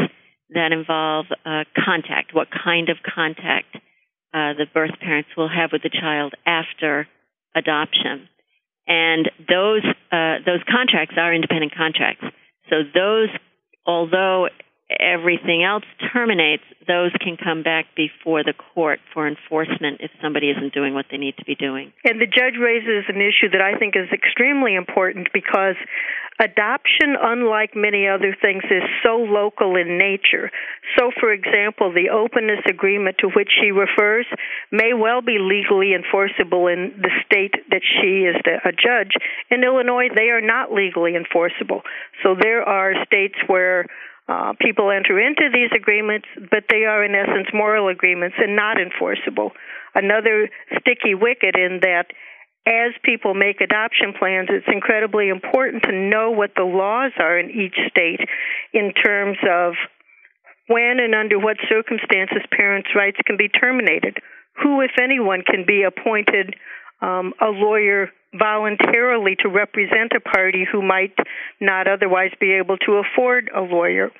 that 0.52 0.72
involve 0.72 1.26
uh, 1.46 1.64
contact. 1.76 2.34
What 2.34 2.48
kind 2.52 2.90
of 2.90 2.98
contact 3.04 3.76
uh, 4.34 4.54
the 4.54 4.66
birth 4.72 4.92
parents 5.02 5.30
will 5.36 5.50
have 5.50 5.72
with 5.74 5.82
the 5.82 5.90
child 5.90 6.34
after 6.46 7.08
adoption, 7.56 8.30
and 8.88 9.30
those 9.50 9.84
uh, 10.12 10.46
those 10.46 10.62
contracts 10.70 11.16
are 11.18 11.34
independent 11.34 11.74
contracts. 11.76 12.24
So 12.70 12.84
those, 12.94 13.30
although 13.86 14.48
everything 14.90 15.64
else 15.64 15.84
terminates, 16.14 16.64
those 16.88 17.12
can 17.20 17.36
come 17.36 17.64
back 17.64 17.88
before 17.96 18.44
the 18.44 18.54
court 18.54 19.00
for 19.14 19.28
enforcement 19.28 20.00
if 20.00 20.12
somebody 20.22 20.50
isn't 20.50 20.74
doing 20.74 20.94
what 20.94 21.06
they 21.12 21.18
need 21.18 21.36
to 21.38 21.46
be 21.46 21.56
doing. 21.56 21.92
And 22.06 22.22
the 22.22 22.26
judge 22.26 22.56
raises 22.60 23.04
an 23.10 23.20
issue 23.20 23.50
that 23.52 23.62
I 23.62 23.78
think 23.78 23.96
is 23.96 24.08
extremely 24.14 24.76
important 24.76 25.28
because 25.34 25.76
adoption, 26.40 27.20
unlike 27.20 27.76
many 27.76 28.08
other 28.08 28.36
things, 28.42 28.64
is 28.72 28.84
so 29.04 29.18
local 29.18 29.76
in 29.76 29.98
nature. 29.98 30.52
So, 30.98 31.12
for 31.20 31.34
example, 31.34 31.92
the 31.92 32.10
openness 32.10 32.64
agreement 32.70 33.18
to 33.20 33.28
which 33.28 33.50
she 33.60 33.72
refers 33.72 34.26
may 34.72 34.94
well 34.94 35.22
be 35.22 35.38
legally 35.40 35.94
enforceable 35.94 36.68
in 36.68 36.96
the 37.02 37.12
state 37.26 37.56
that 37.72 37.82
she 37.84 38.24
is 38.24 38.36
a 38.64 38.72
judge. 38.72 39.12
In 39.52 39.64
Illinois, 39.64 40.08
they 40.16 40.30
are 40.30 40.42
not 40.42 40.72
legally 40.72 41.16
enforceable. 41.16 41.82
So 42.24 42.36
there 42.40 42.64
are 42.64 42.94
states 43.06 43.36
where 43.48 43.88
uh, 44.28 44.54
people 44.60 44.92
enter 44.92 45.20
into 45.20 45.50
these 45.54 45.72
agreements, 45.76 46.28
but 46.52 46.66
they 46.70 46.84
are 46.84 47.04
in 47.04 47.16
essence 47.16 47.48
moral 47.54 47.88
agreements 47.88 48.36
and 48.40 48.56
not 48.56 48.80
enforceable. 48.80 49.52
Another 49.96 50.50
sticky 50.80 51.16
wicket 51.16 51.56
in 51.56 51.80
that 51.82 52.08
as 52.68 52.92
people 53.04 53.34
make 53.34 53.62
adoption 53.62 54.14
plans, 54.20 54.50
it's 54.52 54.68
incredibly 54.68 55.30
important 55.30 55.84
to 55.84 55.94
know 55.94 56.32
what 56.32 56.52
the 56.56 56.64
laws 56.68 57.14
are 57.18 57.40
in 57.40 57.50
each 57.50 57.78
state 57.90 58.20
in 58.74 58.92
terms 58.94 59.38
of 59.50 59.74
when 60.68 61.00
and 61.00 61.16
under 61.16 61.40
what 61.40 61.56
circumstances 61.70 62.44
parents' 62.52 62.90
rights 62.94 63.18
can 63.26 63.38
be 63.38 63.48
terminated. 63.48 64.18
Who, 64.62 64.82
if 64.82 64.92
anyone, 65.02 65.44
can 65.48 65.66
be 65.66 65.84
appointed 65.84 66.56
um, 67.02 67.34
a 67.40 67.48
lawyer 67.48 68.10
voluntarily 68.38 69.36
to 69.42 69.50
represent 69.50 70.14
a 70.16 70.20
party 70.20 70.66
who 70.70 70.82
might 70.82 71.16
not 71.60 71.88
otherwise 71.88 72.32
be 72.40 72.54
able 72.54 72.78
to 72.78 73.02
afford 73.02 73.50
a 73.54 73.62
lawyer? 73.62 74.12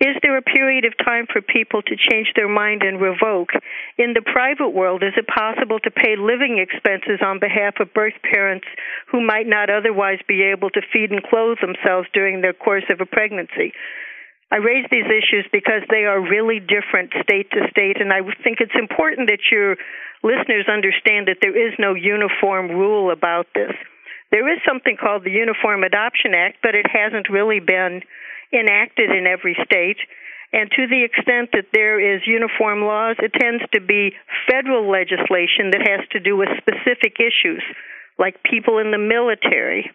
Is 0.00 0.16
there 0.22 0.36
a 0.36 0.42
period 0.42 0.84
of 0.84 0.92
time 0.98 1.26
for 1.32 1.40
people 1.40 1.82
to 1.82 1.96
change 1.96 2.32
their 2.36 2.48
mind 2.48 2.82
and 2.82 3.00
revoke? 3.00 3.50
In 3.98 4.14
the 4.14 4.22
private 4.22 4.70
world, 4.70 5.02
is 5.02 5.14
it 5.16 5.26
possible 5.26 5.78
to 5.80 5.90
pay 5.90 6.16
living 6.16 6.58
expenses 6.58 7.20
on 7.24 7.40
behalf 7.40 7.74
of 7.80 7.94
birth 7.94 8.14
parents 8.22 8.66
who 9.10 9.24
might 9.24 9.46
not 9.46 9.70
otherwise 9.70 10.18
be 10.28 10.42
able 10.42 10.70
to 10.70 10.82
feed 10.92 11.10
and 11.10 11.22
clothe 11.22 11.58
themselves 11.60 12.08
during 12.12 12.40
the 12.40 12.52
course 12.52 12.84
of 12.90 13.00
a 13.00 13.06
pregnancy? 13.06 13.72
I 14.52 14.56
raise 14.56 14.84
these 14.90 15.08
issues 15.08 15.48
because 15.50 15.80
they 15.88 16.04
are 16.04 16.20
really 16.20 16.60
different 16.60 17.14
state 17.22 17.50
to 17.52 17.64
state, 17.70 17.96
and 18.02 18.12
I 18.12 18.20
think 18.44 18.60
it's 18.60 18.76
important 18.76 19.30
that 19.32 19.40
your 19.50 19.76
listeners 20.22 20.66
understand 20.70 21.28
that 21.28 21.38
there 21.42 21.54
is 21.54 21.74
no 21.78 21.94
uniform 21.94 22.68
rule 22.68 23.10
about 23.10 23.46
this. 23.54 23.72
There 24.30 24.48
is 24.48 24.60
something 24.66 24.96
called 24.96 25.24
the 25.24 25.30
Uniform 25.30 25.84
Adoption 25.84 26.32
Act, 26.34 26.58
but 26.62 26.74
it 26.74 26.86
hasn't 26.88 27.28
really 27.28 27.60
been 27.60 28.00
enacted 28.52 29.10
in 29.10 29.26
every 29.26 29.56
state. 29.64 29.98
And 30.52 30.70
to 30.70 30.86
the 30.86 31.04
extent 31.04 31.50
that 31.52 31.72
there 31.72 32.00
is 32.00 32.22
uniform 32.26 32.82
laws, 32.82 33.16
it 33.18 33.32
tends 33.32 33.64
to 33.72 33.80
be 33.80 34.12
federal 34.50 34.90
legislation 34.90 35.72
that 35.72 35.84
has 35.88 36.06
to 36.12 36.20
do 36.20 36.36
with 36.36 36.48
specific 36.60 37.16
issues, 37.20 37.62
like 38.18 38.42
people 38.42 38.78
in 38.78 38.90
the 38.90 39.00
military, 39.00 39.90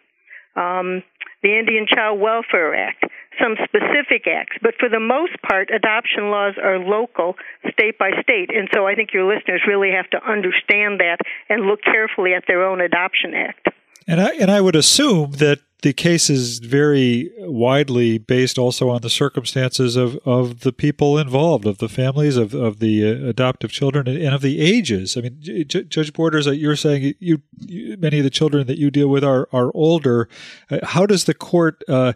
um, 0.56 1.02
the 1.42 1.58
Indian 1.58 1.86
Child 1.86 2.20
Welfare 2.20 2.74
Act, 2.74 3.04
some 3.40 3.56
specific 3.64 4.26
acts. 4.26 4.56
But 4.62 4.74
for 4.78 4.88
the 4.88 5.00
most 5.00 5.40
part, 5.42 5.70
adoption 5.70 6.30
laws 6.30 6.54
are 6.62 6.78
local, 6.78 7.36
state 7.70 7.98
by 7.98 8.10
state. 8.22 8.50
And 8.54 8.68
so 8.74 8.86
I 8.86 8.94
think 8.94 9.12
your 9.12 9.24
listeners 9.24 9.62
really 9.66 9.90
have 9.90 10.08
to 10.10 10.24
understand 10.24 11.00
that 11.00 11.18
and 11.48 11.66
look 11.66 11.82
carefully 11.82 12.34
at 12.34 12.44
their 12.46 12.64
own 12.64 12.80
adoption 12.80 13.34
act. 13.34 13.68
And 14.06 14.20
I 14.20 14.30
and 14.40 14.50
I 14.50 14.60
would 14.60 14.74
assume 14.74 15.32
that 15.32 15.60
the 15.82 15.92
cases 15.92 16.58
vary 16.58 17.30
widely 17.38 18.18
based 18.18 18.58
also 18.58 18.88
on 18.88 19.02
the 19.02 19.10
circumstances 19.10 19.94
of, 19.94 20.18
of 20.24 20.60
the 20.60 20.72
people 20.72 21.18
involved, 21.18 21.66
of 21.66 21.78
the 21.78 21.88
families, 21.88 22.36
of, 22.36 22.52
of 22.52 22.80
the 22.80 23.04
uh, 23.04 23.28
adoptive 23.28 23.70
children, 23.70 24.08
and 24.08 24.34
of 24.34 24.42
the 24.42 24.60
ages. 24.60 25.16
I 25.16 25.20
mean, 25.20 25.36
J- 25.40 25.84
Judge 25.84 26.12
Borders, 26.12 26.48
uh, 26.48 26.50
you're 26.50 26.74
saying 26.74 27.14
you, 27.20 27.42
you, 27.58 27.96
many 27.96 28.18
of 28.18 28.24
the 28.24 28.30
children 28.30 28.66
that 28.66 28.78
you 28.78 28.90
deal 28.90 29.08
with 29.08 29.22
are 29.22 29.48
are 29.52 29.70
older. 29.74 30.28
Uh, 30.70 30.78
how 30.82 31.06
does 31.06 31.24
the 31.24 31.34
court? 31.34 31.84
Uh, 31.88 32.14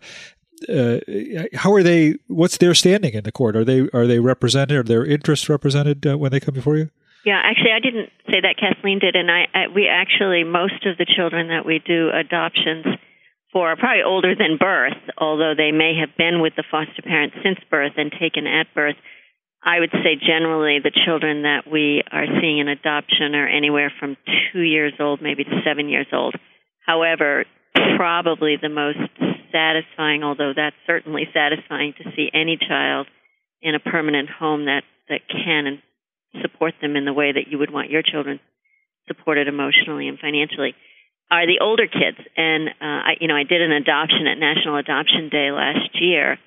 uh, 0.68 0.98
how 1.54 1.72
are 1.72 1.82
they? 1.82 2.16
What's 2.26 2.58
their 2.58 2.74
standing 2.74 3.14
in 3.14 3.24
the 3.24 3.32
court? 3.32 3.56
Are 3.56 3.64
they 3.64 3.88
are 3.92 4.06
they 4.06 4.18
represented? 4.18 4.76
Are 4.76 4.82
their 4.82 5.04
interests 5.04 5.48
represented 5.48 6.06
uh, 6.06 6.18
when 6.18 6.30
they 6.30 6.40
come 6.40 6.54
before 6.54 6.76
you? 6.76 6.90
Yeah, 7.24 7.40
actually, 7.42 7.70
I 7.70 7.80
didn't 7.80 8.10
say 8.30 8.40
that. 8.42 8.56
Kathleen 8.58 8.98
did, 8.98 9.14
and 9.14 9.30
I, 9.30 9.46
I 9.54 9.60
we 9.74 9.86
actually 9.88 10.44
most 10.44 10.86
of 10.86 10.98
the 10.98 11.06
children 11.06 11.48
that 11.48 11.64
we 11.64 11.80
do 11.84 12.10
adoptions 12.10 12.86
for 13.52 13.68
are 13.68 13.76
probably 13.76 14.02
older 14.02 14.34
than 14.34 14.56
birth, 14.58 14.98
although 15.18 15.54
they 15.56 15.70
may 15.70 15.94
have 16.00 16.16
been 16.16 16.40
with 16.40 16.54
the 16.56 16.64
foster 16.68 17.02
parent 17.02 17.32
since 17.44 17.58
birth 17.70 17.92
and 17.96 18.10
taken 18.10 18.46
at 18.46 18.66
birth. 18.74 18.96
I 19.62 19.78
would 19.78 19.92
say 19.92 20.18
generally 20.18 20.80
the 20.82 20.90
children 20.90 21.42
that 21.42 21.70
we 21.70 22.02
are 22.10 22.26
seeing 22.40 22.58
in 22.58 22.66
adoption 22.66 23.36
are 23.36 23.46
anywhere 23.46 23.92
from 24.00 24.16
two 24.52 24.62
years 24.62 24.94
old, 24.98 25.22
maybe 25.22 25.44
to 25.44 25.62
seven 25.64 25.88
years 25.88 26.08
old. 26.12 26.34
However, 26.84 27.44
probably 27.96 28.56
the 28.60 28.68
most 28.68 28.98
satisfying, 29.52 30.22
although 30.22 30.52
that's 30.54 30.76
certainly 30.86 31.28
satisfying 31.32 31.94
to 31.98 32.10
see 32.16 32.30
any 32.32 32.56
child 32.56 33.06
in 33.60 33.74
a 33.74 33.80
permanent 33.80 34.28
home 34.28 34.64
that, 34.64 34.82
that 35.08 35.20
can 35.28 35.82
support 36.40 36.74
them 36.80 36.96
in 36.96 37.04
the 37.04 37.12
way 37.12 37.32
that 37.32 37.48
you 37.48 37.58
would 37.58 37.72
want 37.72 37.90
your 37.90 38.02
children 38.02 38.40
supported 39.06 39.48
emotionally 39.48 40.08
and 40.08 40.18
financially 40.18 40.74
are 41.30 41.46
the 41.46 41.60
older 41.60 41.86
kids. 41.86 42.18
And 42.36 42.68
uh, 42.68 43.00
I, 43.08 43.12
you 43.20 43.28
know, 43.28 43.36
I 43.36 43.44
did 43.44 43.62
an 43.62 43.72
adoption 43.72 44.26
at 44.26 44.38
National 44.38 44.76
Adoption 44.76 45.28
Day 45.30 45.50
last 45.50 45.90
year 46.00 46.38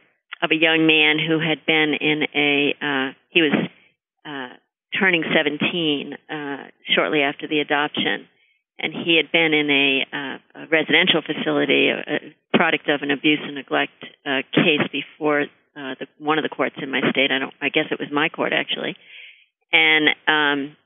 of 0.41 0.51
a 0.51 0.55
young 0.55 0.85
man 0.85 1.17
who 1.17 1.39
had 1.39 1.65
been 1.65 1.93
in 1.99 2.23
a 2.35 2.75
uh, 2.81 3.13
he 3.29 3.41
was 3.41 3.53
uh, 4.25 4.53
turning 4.97 5.23
17 5.35 6.13
uh, 6.13 6.69
shortly 6.95 7.21
after 7.21 7.47
the 7.47 7.59
adoption, 7.59 8.27
and 8.79 8.93
he 8.93 9.17
had 9.17 9.31
been 9.31 9.53
in 9.53 9.69
a, 9.69 10.05
uh, 10.13 10.63
a 10.63 10.67
residential 10.67 11.21
facility, 11.21 11.89
a, 11.89 11.97
a 11.97 12.19
product 12.55 12.89
of 12.89 13.01
an 13.01 13.11
abuse 13.11 13.39
and 13.43 13.55
neglect 13.55 14.03
uh, 14.25 14.41
case 14.53 14.85
before 14.91 15.41
uh, 15.41 15.95
the, 15.99 16.07
one 16.19 16.39
of 16.39 16.43
the 16.43 16.49
courts 16.49 16.75
in 16.81 16.89
my 16.89 17.01
state. 17.11 17.31
I 17.31 17.39
don't. 17.39 17.53
I 17.61 17.69
guess 17.69 17.85
it 17.91 17.99
was 17.99 18.09
my 18.11 18.29
court 18.29 18.53
actually, 18.53 18.95
and 19.71 20.09
um, 20.27 20.77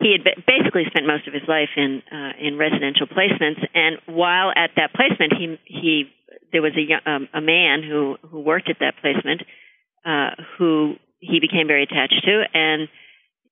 he 0.00 0.12
had 0.12 0.22
basically 0.46 0.84
spent 0.86 1.06
most 1.06 1.26
of 1.26 1.34
his 1.34 1.42
life 1.48 1.70
in 1.76 2.02
uh, 2.12 2.32
in 2.38 2.58
residential 2.58 3.06
placements, 3.06 3.64
and 3.74 3.98
while 4.06 4.50
at 4.50 4.70
that 4.76 4.94
placement, 4.94 5.32
he 5.32 5.58
he 5.64 6.04
there 6.52 6.62
was 6.62 6.72
a 6.76 7.10
um, 7.10 7.28
a 7.34 7.40
man 7.40 7.82
who 7.82 8.16
who 8.28 8.40
worked 8.40 8.70
at 8.70 8.76
that 8.80 8.94
placement 9.00 9.42
uh, 10.04 10.30
who 10.56 10.94
he 11.20 11.40
became 11.40 11.66
very 11.66 11.82
attached 11.82 12.22
to, 12.24 12.42
and 12.54 12.88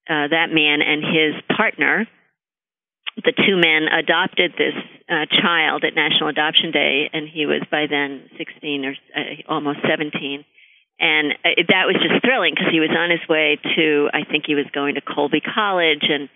uh, 0.08 0.28
that 0.30 0.48
man 0.52 0.80
and 0.82 1.02
his 1.02 1.34
partner, 1.56 2.06
the 3.16 3.32
two 3.32 3.56
men 3.56 3.88
adopted 3.88 4.52
this 4.58 4.74
uh, 5.08 5.24
child 5.40 5.84
at 5.84 5.94
National 5.94 6.28
Adoption 6.28 6.70
Day, 6.70 7.10
and 7.12 7.28
he 7.28 7.46
was 7.46 7.62
by 7.70 7.86
then 7.88 8.28
16 8.36 8.84
or 8.84 8.94
uh, 9.16 9.20
almost 9.48 9.78
17 9.88 10.44
and 10.98 11.32
uh, 11.44 11.60
that 11.68 11.84
was 11.84 11.96
just 12.00 12.24
thrilling 12.24 12.54
because 12.54 12.72
he 12.72 12.80
was 12.80 12.92
on 12.96 13.10
his 13.10 13.20
way 13.28 13.60
to 13.76 14.08
I 14.12 14.24
think 14.24 14.44
he 14.46 14.54
was 14.54 14.66
going 14.72 14.94
to 14.94 15.02
Colby 15.04 15.40
College 15.40 16.08
and 16.08 16.28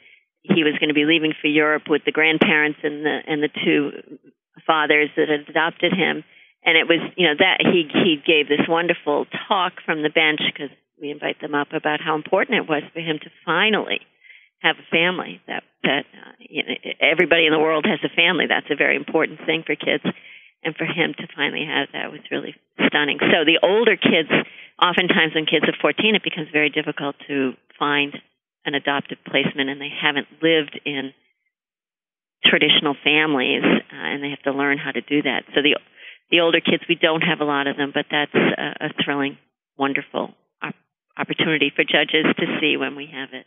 he 0.42 0.64
was 0.64 0.76
going 0.78 0.88
to 0.88 0.94
be 0.94 1.04
leaving 1.04 1.32
for 1.40 1.48
Europe 1.48 1.88
with 1.88 2.04
the 2.04 2.12
grandparents 2.12 2.80
and 2.82 3.04
the 3.04 3.16
and 3.26 3.42
the 3.42 3.48
two 3.48 4.20
fathers 4.66 5.08
that 5.16 5.28
had 5.28 5.48
adopted 5.48 5.92
him. 5.92 6.24
And 6.64 6.76
it 6.76 6.84
was 6.84 7.00
you 7.16 7.26
know 7.26 7.36
that 7.38 7.64
he 7.64 7.88
he 7.88 8.20
gave 8.20 8.48
this 8.48 8.68
wonderful 8.68 9.26
talk 9.48 9.80
from 9.84 10.02
the 10.02 10.12
bench 10.12 10.40
because 10.44 10.70
we 11.00 11.10
invite 11.10 11.40
them 11.40 11.54
up 11.54 11.72
about 11.72 12.00
how 12.04 12.14
important 12.14 12.58
it 12.58 12.68
was 12.68 12.82
for 12.92 13.00
him 13.00 13.18
to 13.22 13.30
finally 13.46 14.00
have 14.60 14.76
a 14.76 14.86
family 14.90 15.40
that 15.46 15.62
that 15.82 16.04
uh, 16.12 16.32
you 16.38 16.62
know 16.62 16.74
everybody 17.00 17.46
in 17.46 17.52
the 17.52 17.58
world 17.58 17.86
has 17.88 18.00
a 18.04 18.14
family 18.14 18.46
that's 18.48 18.70
a 18.70 18.76
very 18.76 18.96
important 18.96 19.40
thing 19.46 19.64
for 19.64 19.74
kids 19.74 20.04
and 20.62 20.76
for 20.76 20.84
him 20.84 21.14
to 21.16 21.24
finally 21.34 21.64
have 21.64 21.88
that 21.92 22.12
was 22.12 22.20
really 22.30 22.54
stunning. 22.86 23.18
So 23.20 23.44
the 23.44 23.60
older 23.62 23.96
kids, 23.96 24.28
oftentimes 24.80 25.34
when 25.34 25.46
kids 25.46 25.64
are 25.64 25.76
14, 25.80 26.14
it 26.14 26.22
becomes 26.22 26.48
very 26.52 26.70
difficult 26.70 27.16
to 27.28 27.52
find 27.78 28.14
an 28.64 28.74
adoptive 28.74 29.18
placement, 29.24 29.70
and 29.70 29.80
they 29.80 29.88
haven't 29.88 30.28
lived 30.42 30.78
in 30.84 31.12
traditional 32.44 32.94
families, 33.02 33.64
uh, 33.64 33.88
and 33.90 34.22
they 34.22 34.30
have 34.30 34.42
to 34.42 34.52
learn 34.52 34.76
how 34.76 34.90
to 34.90 35.00
do 35.00 35.22
that. 35.22 35.44
So 35.54 35.62
the 35.62 35.76
the 36.30 36.40
older 36.40 36.60
kids, 36.60 36.84
we 36.88 36.94
don't 36.94 37.22
have 37.22 37.40
a 37.40 37.44
lot 37.44 37.66
of 37.66 37.76
them, 37.76 37.90
but 37.92 38.06
that's 38.08 38.34
a, 38.34 38.86
a 38.86 38.88
thrilling, 39.02 39.36
wonderful 39.76 40.30
op- 40.62 40.74
opportunity 41.18 41.72
for 41.74 41.82
judges 41.82 42.24
to 42.38 42.46
see 42.60 42.76
when 42.76 42.94
we 42.94 43.10
have 43.12 43.30
it. 43.32 43.46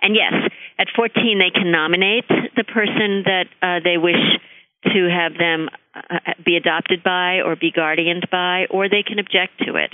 And 0.00 0.14
yes, 0.14 0.32
at 0.78 0.88
14, 0.94 1.38
they 1.38 1.50
can 1.50 1.70
nominate 1.70 2.28
the 2.28 2.64
person 2.64 3.24
that 3.24 3.46
uh, 3.62 3.80
they 3.82 3.98
wish 3.98 4.20
to 4.84 5.08
have 5.10 5.34
them 5.38 5.68
uh, 5.94 6.18
be 6.44 6.56
adopted 6.56 7.02
by 7.02 7.40
or 7.44 7.56
be 7.56 7.72
guardianed 7.72 8.28
by, 8.30 8.66
or 8.70 8.88
they 8.88 9.02
can 9.02 9.18
object 9.18 9.58
to 9.66 9.74
it. 9.74 9.92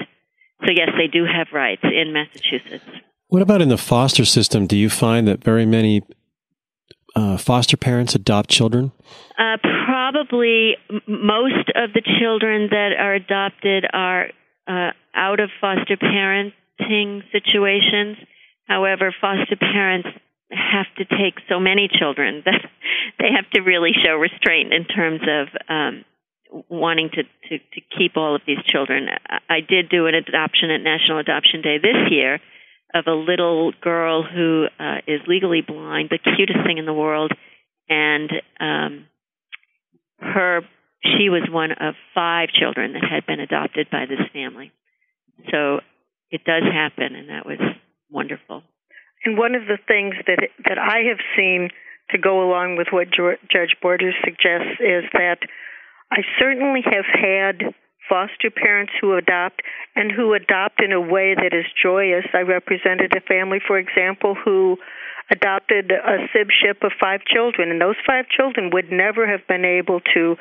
So, 0.64 0.70
yes, 0.70 0.90
they 0.96 1.08
do 1.08 1.25
have 1.25 1.49
rights 1.52 1.82
in 1.84 2.12
Massachusetts. 2.12 2.84
What 3.28 3.42
about 3.42 3.62
in 3.62 3.68
the 3.68 3.78
foster 3.78 4.25
system? 4.25 4.66
Do 4.66 4.76
you 4.76 4.90
find 4.90 5.26
that 5.26 5.42
very 5.42 5.66
many 5.66 6.02
uh, 7.16 7.37
foster 7.37 7.76
parents 7.76 8.14
adopt 8.14 8.50
children? 8.50 8.92
Uh, 9.38 9.56
probably 9.87 10.76
most 11.06 11.70
of 11.75 11.92
the 11.94 12.02
children 12.20 12.68
that 12.70 12.90
are 12.99 13.14
adopted 13.14 13.84
are 13.92 14.26
uh, 14.68 14.90
out 15.14 15.40
of 15.40 15.50
foster 15.61 15.96
parenting 15.96 17.23
situations. 17.32 18.18
However, 18.66 19.14
foster 19.21 19.56
parents 19.56 20.09
have 20.50 20.87
to 20.97 21.04
take 21.04 21.35
so 21.49 21.59
many 21.61 21.88
children 21.88 22.42
that 22.44 22.61
they 23.18 23.28
have 23.35 23.49
to 23.50 23.61
really 23.61 23.92
show 24.04 24.14
restraint 24.14 24.73
in 24.73 24.85
terms 24.85 25.21
of 25.23 25.49
um, 25.68 26.04
wanting 26.68 27.11
to, 27.11 27.23
to, 27.23 27.59
to 27.59 27.80
keep 27.97 28.16
all 28.16 28.35
of 28.35 28.42
these 28.47 28.62
children. 28.66 29.09
I 29.49 29.61
did 29.61 29.88
do 29.88 30.06
an 30.06 30.14
adoption 30.14 30.71
at 30.71 30.80
National 30.80 31.18
Adoption 31.18 31.62
Day 31.62 31.78
this 31.78 32.11
year 32.11 32.40
of 32.94 33.06
a 33.09 33.12
little 33.12 33.73
girl 33.83 34.23
who 34.23 34.66
uh, 34.78 34.99
is 35.06 35.21
legally 35.26 35.62
blind, 35.66 36.11
the 36.11 36.18
cutest 36.18 36.61
thing 36.64 36.78
in 36.78 36.87
the 36.87 36.94
world, 36.94 37.33
and 37.88 38.30
um, 38.61 39.06
her 40.18 40.62
she 41.02 41.28
was 41.28 41.42
one 41.50 41.73
of 41.73 41.94
five 42.14 42.49
children 42.49 42.94
that 42.94 43.02
had 43.04 43.26
been 43.26 43.40
adopted 43.40 43.88
by 43.90 44.06
this 44.09 44.26
family. 44.33 44.73
So 45.50 45.80
it 46.30 46.44
does 46.44 46.62
happen, 46.62 47.14
and 47.14 47.28
that 47.28 47.44
was 47.44 47.59
wonderful. 48.14 48.62
And 49.25 49.37
one 49.37 49.54
of 49.54 49.66
the 49.66 49.78
things 49.88 50.14
that 50.26 50.38
that 50.68 50.78
I 50.78 51.11
have 51.11 51.18
seen 51.37 51.71
to 52.11 52.18
go 52.18 52.47
along 52.47 52.76
with 52.76 52.88
what 52.90 53.09
Judge 53.11 53.76
Borders 53.83 54.14
suggests 54.23 54.78
is 54.78 55.04
that 55.12 55.38
I 56.12 56.21
certainly 56.38 56.83
have 56.85 57.09
had 57.11 57.75
foster 58.09 58.50
parents 58.50 58.92
who 59.00 59.16
adopt 59.16 59.62
and 59.97 60.12
who 60.12 60.35
adopt 60.35 60.83
in 60.83 60.92
a 60.92 61.00
way 61.00 61.35
that 61.35 61.56
is 61.56 61.64
joyous. 61.83 62.26
I 62.35 62.40
represented 62.40 63.16
a 63.16 63.21
family, 63.21 63.59
for 63.66 63.78
example, 63.78 64.37
who 64.37 64.76
adopted 65.30 65.90
a 65.90 66.28
sibship 66.37 66.85
of 66.85 66.92
five 67.00 67.21
children, 67.25 67.71
and 67.71 67.80
those 67.80 67.97
five 68.06 68.26
children 68.28 68.71
would 68.75 68.92
never 68.92 69.26
have 69.26 69.47
been 69.49 69.64
able 69.64 70.00
to 70.12 70.37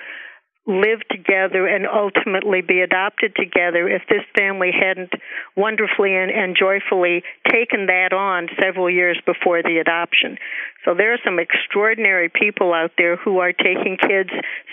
live 0.66 1.00
together 1.12 1.68
and 1.68 1.86
ultimately 1.86 2.62
be 2.62 2.80
adopted 2.80 3.36
together 3.36 3.90
if 3.90 4.02
this 4.08 4.24
family 4.38 4.72
hadn't 4.72 5.12
wonderfully 5.58 6.16
and, 6.16 6.32
and, 6.32 6.56
joyfully 6.58 7.22
taken 7.52 7.88
that 7.88 8.14
on 8.14 8.48
several 8.62 8.90
years 8.90 9.20
before 9.26 9.62
the 9.62 9.80
adoption. 9.80 10.38
So 10.86 10.94
there 10.96 11.14
are 11.14 11.20
some 11.26 11.38
extraordinary 11.38 12.30
people 12.30 12.74
out 12.74 12.92
there 12.98 13.18
who 13.18 13.40
are 13.40 13.52
taking 13.52 13.98
kids, 14.00 14.30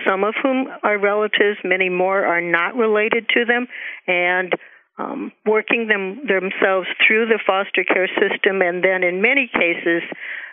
some 0.06 0.22
of 0.22 0.34
whom 0.40 0.68
are 0.84 0.98
relatives, 0.98 1.58
many 1.64 1.88
more 1.88 2.24
are 2.24 2.40
not 2.40 2.76
related 2.76 3.28
to 3.34 3.44
them, 3.44 3.66
and 4.06 4.52
um, 4.98 5.32
working 5.44 5.88
them 5.88 6.26
themselves 6.26 6.86
through 7.06 7.26
the 7.26 7.40
foster 7.44 7.82
care 7.82 8.08
system, 8.08 8.60
and 8.62 8.84
then 8.84 9.02
in 9.02 9.22
many 9.22 9.50
cases 9.52 10.02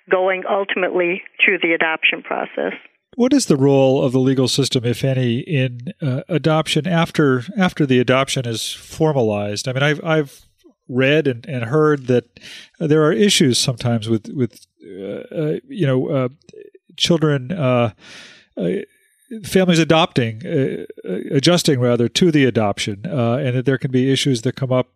going 0.09 0.43
ultimately 0.49 1.21
through 1.43 1.59
the 1.61 1.73
adoption 1.73 2.23
process. 2.23 2.73
What 3.17 3.33
is 3.33 3.47
the 3.47 3.57
role 3.57 4.03
of 4.03 4.11
the 4.11 4.19
legal 4.19 4.47
system, 4.47 4.85
if 4.85 5.03
any, 5.03 5.39
in 5.39 5.91
uh, 6.03 6.21
adoption 6.29 6.85
after 6.87 7.45
after 7.57 7.83
the 7.83 7.97
adoption 7.97 8.47
is 8.47 8.71
formalized? 8.71 9.67
I 9.67 9.73
mean, 9.73 9.81
I've 9.81 10.03
I've 10.03 10.45
read 10.87 11.25
and, 11.25 11.43
and 11.47 11.63
heard 11.63 12.05
that 12.05 12.39
there 12.79 13.03
are 13.03 13.11
issues 13.11 13.57
sometimes 13.57 14.07
with 14.07 14.29
with 14.29 14.67
uh, 14.85 15.23
uh, 15.35 15.59
you 15.67 15.87
know 15.87 16.09
uh, 16.09 16.29
children 16.95 17.51
uh, 17.51 17.93
uh, 18.55 18.69
families 19.43 19.79
adopting 19.79 20.43
adjusting 21.31 21.79
rather 21.79 22.07
to 22.07 22.29
the 22.29 22.45
adoption 22.45 23.01
and 23.03 23.57
that 23.57 23.65
there 23.65 23.79
can 23.79 23.89
be 23.89 24.11
issues 24.11 24.43
that 24.43 24.55
come 24.55 24.71
up 24.71 24.91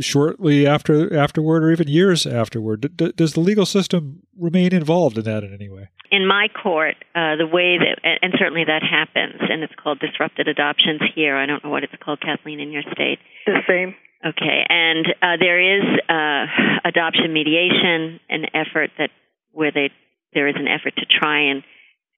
shortly 0.00 0.66
after 0.66 1.14
afterward 1.16 1.62
or 1.62 1.70
even 1.70 1.88
years 1.88 2.26
afterward. 2.26 2.96
D- 2.96 3.12
does 3.16 3.34
the 3.34 3.40
legal 3.40 3.66
system 3.66 4.22
remain 4.38 4.74
involved 4.74 5.18
in 5.18 5.24
that 5.24 5.44
in 5.44 5.52
any 5.52 5.68
way? 5.68 5.88
In 6.10 6.26
my 6.26 6.48
court, 6.48 6.96
uh, 7.14 7.36
the 7.36 7.46
way 7.46 7.78
that, 7.78 8.18
and 8.22 8.32
certainly 8.38 8.64
that 8.64 8.82
happens, 8.82 9.40
and 9.40 9.62
it's 9.62 9.74
called 9.82 10.00
disrupted 10.00 10.48
adoptions 10.48 11.00
here. 11.14 11.36
I 11.36 11.46
don't 11.46 11.62
know 11.64 11.70
what 11.70 11.84
it's 11.84 11.94
called, 12.02 12.20
Kathleen, 12.20 12.60
in 12.60 12.70
your 12.72 12.82
state. 12.92 13.18
The 13.46 13.60
same. 13.68 13.94
Okay, 14.24 14.64
and 14.68 15.06
uh, 15.20 15.36
there 15.38 15.60
is 15.60 15.84
uh, 16.08 16.46
adoption 16.84 17.32
mediation, 17.32 18.20
an 18.30 18.46
effort 18.54 18.90
that 18.98 19.10
where 19.52 19.70
they 19.70 19.90
there 20.32 20.48
is 20.48 20.56
an 20.56 20.66
effort 20.66 20.94
to 20.96 21.06
try 21.06 21.50
and 21.50 21.62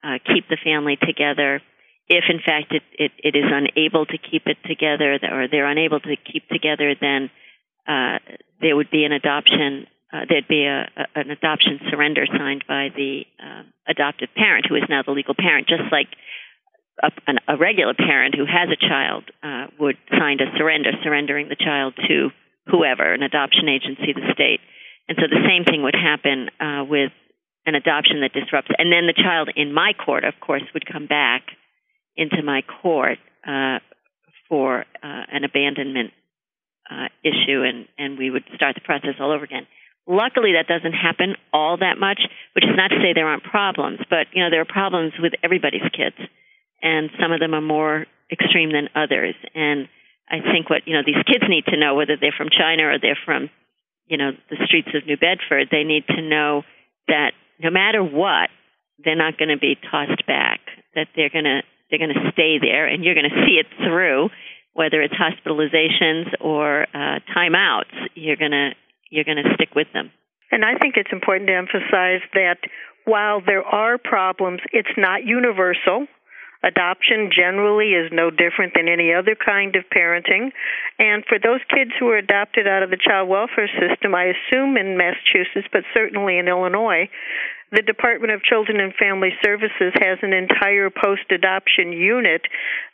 uh, 0.05 0.19
keep 0.33 0.49
the 0.49 0.57
family 0.63 0.97
together 0.97 1.61
if 2.09 2.25
in 2.29 2.39
fact 2.39 2.73
it, 2.73 2.83
it, 2.99 3.13
it 3.19 3.37
is 3.37 3.51
unable 3.51 4.07
to 4.07 4.19
keep 4.19 4.47
it 4.47 4.59
together 4.65 5.19
or 5.23 5.49
they're 5.51 5.67
unable 5.67 6.01
to 6.01 6.17
keep 6.17 6.49
together, 6.49 6.95
then 7.01 7.31
uh, 7.87 8.19
there 8.61 8.77
would 8.77 8.91
be 8.91 9.05
an 9.05 9.13
adoption. 9.13 9.87
Uh, 10.13 10.25
there'd 10.29 10.49
be 10.49 10.65
a, 10.65 10.89
a, 10.97 11.05
an 11.15 11.31
adoption 11.31 11.81
surrender 11.91 12.27
signed 12.27 12.65
by 12.67 12.89
the 12.95 13.23
uh, 13.43 13.63
adoptive 13.89 14.29
parent, 14.37 14.67
who 14.69 14.77
is 14.77 14.83
now 14.89 15.03
the 15.05 15.13
legal 15.13 15.35
parent, 15.35 15.69
just 15.69 15.91
like 15.93 16.09
a, 17.03 17.11
an, 17.27 17.39
a 17.49 17.57
regular 17.57 17.95
parent 17.95 18.35
who 18.35 18.47
has 18.47 18.69
a 18.71 18.77
child 18.77 19.25
uh, 19.43 19.67
would 19.79 19.97
sign 20.11 20.39
a 20.41 20.57
surrender, 20.57 20.91
surrendering 21.03 21.49
the 21.49 21.57
child 21.57 21.95
to 22.09 22.31
whoever, 22.67 23.13
an 23.13 23.23
adoption 23.23 23.69
agency, 23.69 24.13
the 24.13 24.33
state. 24.33 24.61
And 25.09 25.17
so 25.21 25.27
the 25.29 25.47
same 25.47 25.65
thing 25.65 25.83
would 25.83 25.95
happen 25.95 26.49
uh, 26.59 26.85
with 26.85 27.13
an 27.65 27.75
adoption 27.75 28.23
that 28.23 28.33
disrupts. 28.33 28.71
And 28.79 28.91
then 28.91 29.07
the 29.07 29.15
child 29.15 29.51
in 29.55 29.73
my 29.73 29.93
court, 29.93 30.25
of 30.25 30.35
course, 30.41 30.63
would 30.75 30.87
come 30.87 31.07
back 31.07 31.43
into 32.17 32.43
my 32.43 32.63
court 32.83 33.19
uh, 33.47 33.79
for 34.49 34.81
uh, 34.81 34.85
an 35.03 35.45
abandonment 35.45 36.13
uh, 36.91 37.09
issue, 37.25 37.63
and 37.63 37.87
and 37.99 38.19
we 38.19 38.31
would 38.31 38.45
start 38.55 38.75
the 38.75 38.81
process 38.81 39.19
all 39.21 39.33
over 39.33 39.45
again. 39.45 39.67
Luckily, 40.07 40.55
that 40.55 40.71
doesn't 40.71 40.95
happen 40.95 41.35
all 41.53 41.79
that 41.79 41.99
much, 41.99 42.21
which 42.55 42.65
is 42.65 42.77
not 42.77 42.89
to 42.89 43.03
say 43.03 43.13
there 43.13 43.27
aren't 43.27 43.43
problems, 43.43 43.99
but 44.09 44.31
you 44.33 44.43
know 44.43 44.51
there 44.51 44.61
are 44.61 44.69
problems 44.69 45.13
with 45.19 45.35
everybody's 45.43 45.87
kids, 45.91 46.17
and 46.83 47.11
some 47.21 47.33
of 47.33 47.41
them 47.41 47.55
are 47.55 47.61
more 47.61 48.07
extreme 48.31 48.73
than 48.73 48.89
others. 48.95 49.35
And 49.55 49.89
I 50.31 50.39
think 50.41 50.71
what 50.71 50.87
you 50.87 50.95
know 50.95 51.03
these 51.05 51.23
kids 51.27 51.45
need 51.49 51.67
to 51.67 51.77
know, 51.77 51.95
whether 51.95 52.17
they're 52.17 52.37
from 52.37 52.51
China 52.51 52.87
or 52.87 52.99
they're 52.99 53.19
from 53.25 53.51
you 54.07 54.17
know 54.17 54.31
the 54.51 54.63
streets 54.67 54.95
of 54.95 55.07
New 55.07 55.17
Bedford, 55.17 55.69
they 55.71 55.83
need 55.83 56.07
to 56.09 56.23
know 56.23 56.63
that 57.09 57.33
no 57.59 57.71
matter 57.71 58.03
what, 58.03 58.51
they're 59.03 59.17
not 59.17 59.39
going 59.39 59.51
to 59.51 59.59
be 59.59 59.77
tossed 59.91 60.27
back. 60.27 60.61
That 60.95 61.09
they're 61.17 61.31
going 61.31 61.51
to 61.51 61.63
they're 61.91 61.99
going 61.99 62.15
to 62.15 62.31
stay 62.33 62.59
there, 62.61 62.87
and 62.87 63.05
you're 63.05 63.15
going 63.15 63.31
to 63.31 63.47
see 63.47 63.59
it 63.59 63.67
through 63.79 64.31
whether 64.77 65.01
it's 65.01 65.15
hospitalizations 65.15 66.33
or 66.41 66.83
uh, 66.95 67.19
timeouts, 67.35 67.97
you're 68.15 68.37
gonna 68.37 68.71
you're 69.11 69.25
gonna 69.25 69.55
stick 69.55 69.75
with 69.75 69.89
them. 69.93 70.13
And 70.53 70.65
I 70.65 70.79
think 70.79 70.95
it's 70.97 71.11
important 71.11 71.49
to 71.49 71.55
emphasize 71.55 72.21
that 72.35 72.59
while 73.05 73.41
there 73.45 73.65
are 73.65 73.99
problems, 73.99 74.61
it's 74.73 74.95
not 74.97 75.25
universal. 75.25 76.07
Adoption 76.67 77.31
generally 77.31 77.95
is 77.95 78.11
no 78.11 78.31
different 78.31 78.75
than 78.75 78.89
any 78.89 79.15
other 79.15 79.37
kind 79.39 79.77
of 79.77 79.85
parenting. 79.95 80.51
And 80.99 81.23
for 81.29 81.39
those 81.39 81.61
kids 81.71 81.93
who 81.99 82.09
are 82.09 82.19
adopted 82.19 82.67
out 82.67 82.83
of 82.83 82.91
the 82.91 82.99
child 82.99 83.29
welfare 83.29 83.71
system, 83.79 84.17
I 84.17 84.35
assume 84.35 84.77
in 84.77 84.99
Massachusetts, 84.99 85.69
but 85.71 85.85
certainly 85.95 86.39
in 86.39 86.49
Illinois, 86.49 87.09
the 87.71 87.83
Department 87.83 88.33
of 88.33 88.43
Children 88.43 88.81
and 88.81 88.95
Family 88.95 89.31
Services 89.45 89.93
has 90.01 90.19
an 90.23 90.33
entire 90.33 90.91
post 90.91 91.31
adoption 91.31 91.93
unit 91.93 92.43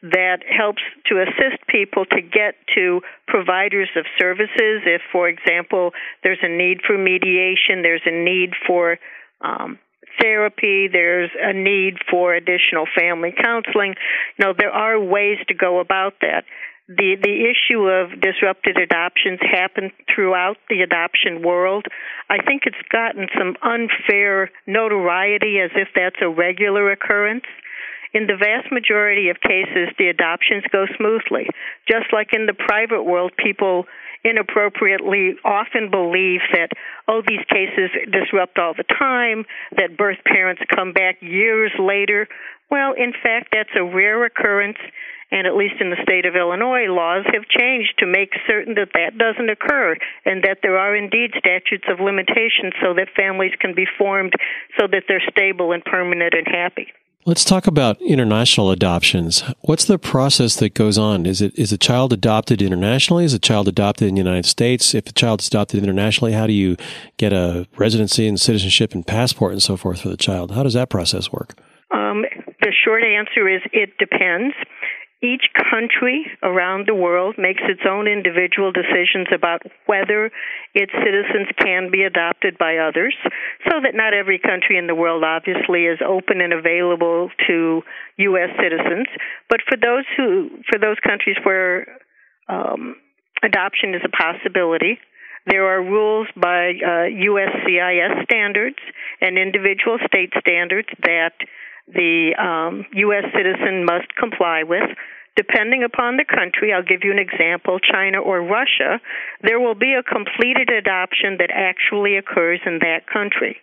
that 0.03 0.45
helps 0.45 0.83
to 1.07 1.23
assist 1.23 1.67
people 1.69 2.05
to 2.07 2.21
get 2.21 2.57
to 2.75 3.01
providers 3.27 3.89
of 3.97 4.05
services. 4.19 4.85
If, 4.85 5.01
for 5.13 5.29
example, 5.29 5.93
there's 6.23 6.41
a 6.43 6.49
need 6.49 6.81
for 6.87 6.97
mediation, 6.97 7.81
there's 7.81 8.05
a 8.05 8.13
need 8.13 8.53
for 8.67 8.99
um, 9.41 9.79
therapy, 10.21 10.89
there's 10.93 11.31
a 11.39 11.53
need 11.53 11.95
for 12.11 12.35
additional 12.35 12.87
family 12.99 13.33
counseling. 13.33 13.95
Know, 14.39 14.53
there 14.57 14.71
are 14.71 14.99
ways 14.99 15.39
to 15.49 15.55
go 15.55 15.81
about 15.81 16.15
that 16.21 16.45
the 16.89 17.17
the 17.21 17.47
issue 17.47 17.87
of 17.89 18.21
disrupted 18.21 18.77
adoptions 18.77 19.39
happen 19.41 19.93
throughout 20.13 20.57
the 20.69 20.83
adoption 20.83 21.43
world. 21.43 21.87
I 22.29 22.43
think 22.43 22.63
it's 22.67 22.89
gotten 22.91 23.29
some 23.39 23.57
unfair 23.63 24.51
notoriety 24.67 25.59
as 25.63 25.71
if 25.77 25.89
that's 25.95 26.21
a 26.21 26.29
regular 26.29 26.91
occurrence. 26.91 27.47
In 28.15 28.27
the 28.27 28.37
vast 28.37 28.71
majority 28.71 29.31
of 29.31 29.41
cases, 29.41 29.89
the 29.97 30.09
adoptions 30.09 30.65
go 30.71 30.85
smoothly. 30.99 31.49
Just 31.89 32.13
like 32.13 32.35
in 32.35 32.45
the 32.45 32.53
private 32.53 33.05
world, 33.05 33.33
people 33.39 33.87
inappropriately 34.25 35.35
often 35.45 35.91
believe 35.91 36.41
that, 36.53 36.71
oh, 37.09 37.23
these 37.27 37.45
cases 37.49 37.91
disrupt 38.11 38.59
all 38.59 38.75
the 38.75 38.85
time, 38.85 39.45
that 39.77 39.97
birth 39.97 40.19
parents 40.25 40.63
come 40.75 40.93
back 40.93 41.17
years 41.21 41.73
later. 41.79 42.29
Well, 42.71 42.93
in 42.93 43.13
fact, 43.13 43.49
that's 43.53 43.75
a 43.77 43.85
rare 43.85 44.25
occurrence 44.25 44.79
and 45.33 45.47
at 45.47 45.57
least 45.57 45.81
in 45.81 45.89
the 45.89 45.97
state 46.03 46.27
of 46.27 46.37
Illinois, 46.37 46.93
laws 46.93 47.25
have 47.33 47.49
changed 47.49 47.95
to 47.99 48.07
make 48.07 48.37
certain 48.47 48.75
that 48.75 48.93
that 48.93 49.17
doesn't 49.17 49.49
occur 49.49 49.97
and 50.27 50.45
that 50.45 50.59
there 50.63 50.77
are 50.77 50.95
indeed 50.95 51.33
statutes 51.39 51.89
of 51.89 52.05
limitations 52.05 52.77
so 52.85 52.93
that 52.93 53.09
families 53.17 53.57
can 53.59 53.75
be 53.75 53.87
formed 53.99 54.35
so 54.79 54.87
that 54.87 55.05
they're 55.09 55.25
stable 55.31 55.73
and 55.73 55.83
permanent 55.85 56.35
and 56.35 56.47
happy. 56.47 56.93
Let's 57.25 57.45
talk 57.45 57.69
about 57.69 58.03
international 58.03 58.73
adoptions. 58.73 59.45
What's 59.61 59.85
the 59.85 59.97
process 59.97 60.57
that 60.57 60.75
goes 60.75 60.99
on? 60.99 61.25
Is 61.25 61.41
it 61.41 61.57
is 61.57 61.71
a 61.71 61.79
child 61.79 62.13
adopted 62.13 62.61
internationally? 62.61 63.25
Is 63.25 63.33
a 63.33 63.39
child 63.39 63.69
adopted 63.69 64.09
in 64.09 64.17
the 64.17 64.21
United 64.21 64.45
States? 64.45 64.93
If 64.93 65.07
a 65.07 65.13
child 65.13 65.41
is 65.41 65.47
adopted 65.47 65.79
internationally, 65.79 66.33
how 66.33 66.49
do 66.49 66.53
you 66.53 66.77
get 67.19 67.33
a 67.33 67.69
residency 67.77 68.27
and 68.27 68.41
citizenship 68.41 68.93
and 68.93 69.07
passport 69.07 69.53
and 69.53 69.63
so 69.63 69.77
forth 69.77 70.01
for 70.01 70.09
the 70.09 70.17
child? 70.17 70.51
How 70.51 70.65
does 70.65 70.75
that 70.75 70.91
process 70.91 71.31
work? 71.31 71.57
Um, 71.93 72.25
the 72.61 72.73
short 72.73 73.05
answer 73.05 73.49
is 73.49 73.63
it 73.73 73.91
depends. 74.01 74.57
Each 75.23 75.47
country 75.71 76.27
around 76.43 76.89
the 76.89 76.97
world 76.97 77.37
makes 77.39 77.63
its 77.69 77.83
own 77.89 78.09
individual 78.09 78.73
decisions 78.73 79.29
about 79.33 79.63
whether 79.87 80.33
its 80.75 80.91
citizens 80.93 81.47
can 81.63 81.91
be 81.93 82.03
adopted 82.03 82.59
by 82.59 82.79
others, 82.79 83.15
so 83.71 83.79
that 83.83 83.95
not 83.95 84.15
every 84.15 84.41
country 84.41 84.77
in 84.77 84.89
the 84.89 84.97
world 84.97 85.23
obviously 85.23 85.87
is 85.87 86.01
open 86.03 86.41
and 86.41 86.53
available 86.53 87.31
to 87.47 87.83
U.S. 88.17 88.51
citizens. 88.61 89.07
But 89.49 89.61
for 89.69 89.77
those 89.79 90.05
who, 90.17 90.51
for 90.69 90.81
those 90.81 90.97
countries 91.07 91.37
where 91.45 91.87
um, 92.49 92.97
adoption 93.45 93.95
is 93.95 94.03
a 94.05 94.11
possibility, 94.11 94.99
there 95.47 95.67
are 95.67 95.83
rules 95.83 96.27
by 96.35 96.71
uh, 96.71 97.11
USCIS 97.11 98.25
standards 98.25 98.79
and 99.21 99.39
individual 99.39 99.99
state 100.07 100.33
standards 100.41 100.89
that 101.03 101.35
the 101.89 102.35
um, 102.39 102.87
U.S. 102.93 103.25
citizen 103.35 103.85
must 103.85 104.15
comply 104.15 104.63
with. 104.63 104.91
Depending 105.35 105.83
upon 105.83 106.19
the 106.19 106.29
country, 106.29 106.73
I'll 106.73 106.85
give 106.85 107.05
you 107.05 107.13
an 107.13 107.19
example 107.19 107.79
China 107.81 108.19
or 108.21 108.43
Russia, 108.43 109.01
there 109.43 109.59
will 109.59 109.75
be 109.75 109.95
a 109.95 110.03
completed 110.03 110.69
adoption 110.69 111.39
that 111.39 111.49
actually 111.51 112.17
occurs 112.17 112.61
in 112.67 112.81
that 112.81 113.09
country. 113.11 113.57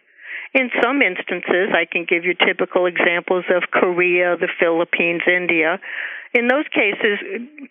In 0.53 0.71
some 0.81 1.01
instances, 1.03 1.69
I 1.69 1.85
can 1.85 2.05
give 2.09 2.25
you 2.25 2.33
typical 2.33 2.87
examples 2.87 3.45
of 3.53 3.69
Korea, 3.69 4.35
the 4.35 4.49
Philippines, 4.59 5.21
India. 5.27 5.79
In 6.33 6.47
those 6.47 6.65
cases, 6.73 7.21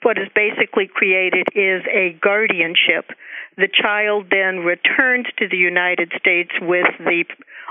what 0.03 0.17
is 0.17 0.29
basically 0.35 0.87
created 0.87 1.49
is 1.55 1.83
a 1.91 2.17
guardianship. 2.23 3.11
The 3.57 3.67
child 3.67 4.27
then 4.31 4.63
returns 4.63 5.27
to 5.39 5.49
the 5.49 5.57
United 5.57 6.13
States 6.19 6.53
with 6.63 6.87
the 6.99 7.25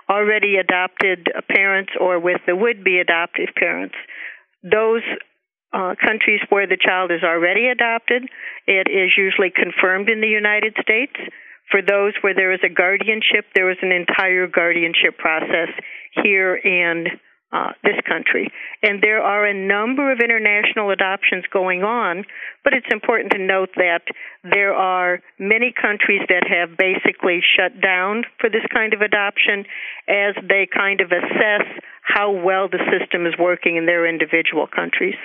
already 0.09 0.55
adopted 0.55 1.27
parents 1.49 1.91
or 1.99 2.19
with 2.19 2.41
the 2.45 2.55
would 2.55 2.83
be 2.83 2.99
adoptive 2.99 3.49
parents. 3.55 3.95
Those 4.63 5.03
uh, 5.73 5.95
countries 5.99 6.41
where 6.49 6.67
the 6.67 6.77
child 6.79 7.11
is 7.11 7.23
already 7.23 7.67
adopted, 7.67 8.23
it 8.65 8.87
is 8.87 9.11
usually 9.17 9.51
confirmed 9.51 10.09
in 10.09 10.21
the 10.21 10.27
United 10.27 10.75
States. 10.81 11.13
For 11.71 11.81
those 11.81 12.13
where 12.21 12.33
there 12.33 12.53
is 12.53 12.61
a 12.63 12.73
guardianship, 12.73 13.45
there 13.53 13.69
is 13.69 13.77
an 13.81 13.91
entire 13.91 14.47
guardianship 14.47 15.17
process 15.17 15.67
here 16.23 16.55
in 16.55 17.07
uh, 17.51 17.71
this 17.83 17.95
country. 18.07 18.51
And 18.83 19.01
there 19.01 19.21
are 19.21 19.45
a 19.45 19.53
number 19.53 20.11
of 20.11 20.19
international 20.19 20.91
adoptions 20.91 21.45
going 21.51 21.83
on, 21.83 22.25
but 22.63 22.73
it's 22.73 22.91
important 22.91 23.31
to 23.31 23.39
note 23.39 23.69
that 23.75 24.03
there 24.43 24.73
are 24.73 25.19
many 25.39 25.73
countries 25.73 26.21
that 26.27 26.43
have 26.47 26.77
basically 26.77 27.39
shut 27.39 27.79
down 27.81 28.23
for 28.39 28.49
this 28.49 28.65
kind 28.73 28.93
of 28.93 29.01
adoption 29.01 29.65
as 30.07 30.35
they 30.43 30.67
kind 30.67 30.99
of 31.01 31.11
assess 31.11 31.63
how 32.03 32.31
well 32.31 32.67
the 32.67 32.83
system 32.91 33.25
is 33.25 33.33
working 33.39 33.77
in 33.77 33.85
their 33.85 34.07
individual 34.07 34.67
countries. 34.67 35.15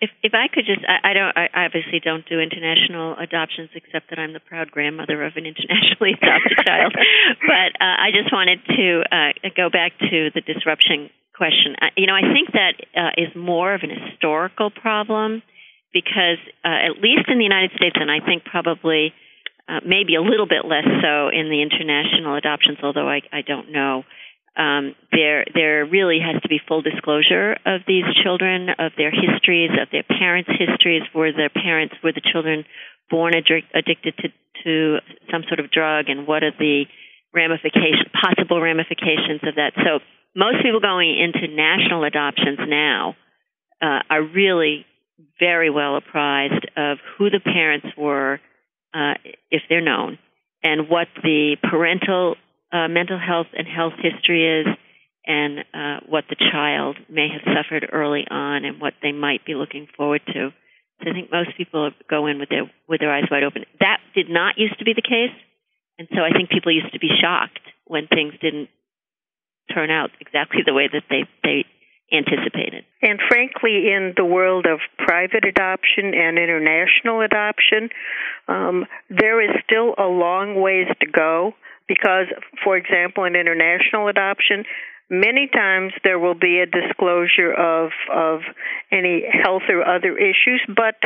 If 0.00 0.08
if 0.22 0.32
I 0.32 0.48
could 0.48 0.64
just, 0.64 0.80
I, 0.88 1.10
I 1.10 1.12
don't, 1.12 1.36
I 1.36 1.68
obviously 1.68 2.00
don't 2.00 2.24
do 2.24 2.40
international 2.40 3.20
adoptions, 3.20 3.68
except 3.76 4.08
that 4.08 4.18
I'm 4.18 4.32
the 4.32 4.40
proud 4.40 4.70
grandmother 4.70 5.22
of 5.24 5.36
an 5.36 5.44
internationally 5.44 6.16
adopted 6.16 6.56
child. 6.64 6.96
But 7.44 7.76
uh, 7.76 7.96
I 8.00 8.08
just 8.16 8.32
wanted 8.32 8.64
to 8.64 9.04
uh, 9.12 9.48
go 9.54 9.68
back 9.68 9.92
to 9.98 10.30
the 10.32 10.40
disruption 10.40 11.10
question. 11.40 11.72
Uh, 11.80 11.88
you 11.96 12.06
know, 12.06 12.12
I 12.12 12.28
think 12.36 12.52
that 12.52 12.74
uh, 12.92 13.24
is 13.24 13.32
more 13.34 13.72
of 13.72 13.80
an 13.80 13.88
historical 13.88 14.68
problem 14.68 15.40
because, 15.88 16.36
uh, 16.60 16.92
at 16.92 17.00
least 17.00 17.32
in 17.32 17.40
the 17.40 17.48
United 17.48 17.72
States, 17.80 17.96
and 17.96 18.10
I 18.10 18.20
think 18.20 18.44
probably 18.44 19.14
uh, 19.64 19.80
maybe 19.80 20.20
a 20.20 20.22
little 20.22 20.46
bit 20.46 20.68
less 20.68 20.84
so 20.84 21.32
in 21.32 21.48
the 21.48 21.64
international 21.64 22.36
adoptions, 22.36 22.78
although 22.84 23.08
I, 23.08 23.22
I 23.32 23.40
don't 23.40 23.72
know 23.72 24.04
um, 24.56 24.94
there 25.12 25.44
there 25.54 25.86
really 25.86 26.18
has 26.20 26.42
to 26.42 26.48
be 26.48 26.60
full 26.66 26.82
disclosure 26.82 27.56
of 27.64 27.82
these 27.86 28.04
children, 28.22 28.68
of 28.78 28.92
their 28.96 29.10
histories, 29.10 29.70
of 29.80 29.88
their 29.92 30.02
parents' 30.02 30.50
histories. 30.50 31.02
Were 31.14 31.32
their 31.32 31.50
parents 31.50 31.94
were 32.02 32.12
the 32.12 32.20
children 32.20 32.64
born 33.10 33.32
addic- 33.34 33.70
addicted 33.74 34.14
to 34.18 34.28
to 34.64 34.98
some 35.30 35.44
sort 35.48 35.60
of 35.60 35.70
drug, 35.70 36.08
and 36.08 36.26
what 36.26 36.42
are 36.42 36.52
the 36.58 36.84
ramifications, 37.32 38.10
possible 38.12 38.60
ramifications 38.60 39.40
of 39.46 39.54
that? 39.54 39.72
So 39.76 40.00
most 40.34 40.62
people 40.62 40.80
going 40.80 41.18
into 41.18 41.54
national 41.54 42.04
adoptions 42.04 42.58
now 42.66 43.16
uh, 43.82 44.00
are 44.08 44.22
really 44.22 44.86
very 45.38 45.70
well 45.70 45.96
apprised 45.96 46.66
of 46.76 46.98
who 47.16 47.30
the 47.30 47.40
parents 47.40 47.88
were, 47.96 48.40
uh, 48.94 49.14
if 49.50 49.62
they're 49.68 49.80
known, 49.80 50.18
and 50.62 50.88
what 50.88 51.08
the 51.22 51.56
parental 51.62 52.36
uh, 52.72 52.88
mental 52.88 53.18
health 53.18 53.48
and 53.56 53.66
health 53.66 53.94
history 54.00 54.60
is, 54.60 54.66
and 55.26 55.60
uh, 55.74 56.00
what 56.08 56.24
the 56.30 56.36
child 56.36 56.96
may 57.08 57.28
have 57.28 57.42
suffered 57.54 57.88
early 57.92 58.24
on, 58.30 58.64
and 58.64 58.80
what 58.80 58.94
they 59.02 59.12
might 59.12 59.44
be 59.44 59.54
looking 59.54 59.88
forward 59.96 60.22
to. 60.26 60.50
So 61.02 61.10
I 61.10 61.12
think 61.12 61.32
most 61.32 61.56
people 61.56 61.90
go 62.08 62.26
in 62.26 62.38
with 62.38 62.48
their 62.48 62.70
with 62.88 63.00
their 63.00 63.12
eyes 63.12 63.24
wide 63.30 63.42
open. 63.42 63.64
That 63.80 63.98
did 64.14 64.28
not 64.28 64.58
used 64.58 64.78
to 64.78 64.84
be 64.84 64.92
the 64.94 65.02
case, 65.02 65.34
and 65.98 66.08
so 66.14 66.20
I 66.20 66.30
think 66.30 66.50
people 66.50 66.72
used 66.72 66.92
to 66.92 67.00
be 67.00 67.10
shocked 67.20 67.60
when 67.86 68.06
things 68.06 68.34
didn't 68.40 68.68
turn 69.72 69.90
out 69.90 70.10
exactly 70.20 70.60
the 70.64 70.74
way 70.74 70.88
that 70.92 71.04
they 71.08 71.24
they 71.42 71.64
anticipated. 72.12 72.84
And 73.02 73.20
frankly, 73.28 73.92
in 73.92 74.14
the 74.16 74.24
world 74.24 74.66
of 74.66 74.80
private 74.98 75.44
adoption 75.44 76.12
and 76.14 76.38
international 76.38 77.20
adoption, 77.20 77.88
um, 78.48 78.84
there 79.08 79.40
is 79.40 79.50
still 79.64 79.94
a 79.96 80.06
long 80.06 80.60
ways 80.60 80.88
to 81.00 81.06
go 81.06 81.54
because, 81.86 82.26
for 82.64 82.76
example, 82.76 83.24
in 83.24 83.36
international 83.36 84.08
adoption, 84.08 84.64
many 85.08 85.48
times 85.52 85.92
there 86.02 86.18
will 86.18 86.34
be 86.34 86.60
a 86.60 86.66
disclosure 86.66 87.52
of 87.52 87.90
of 88.12 88.40
any 88.90 89.24
health 89.30 89.62
or 89.68 89.86
other 89.86 90.16
issues, 90.18 90.62
but 90.68 90.96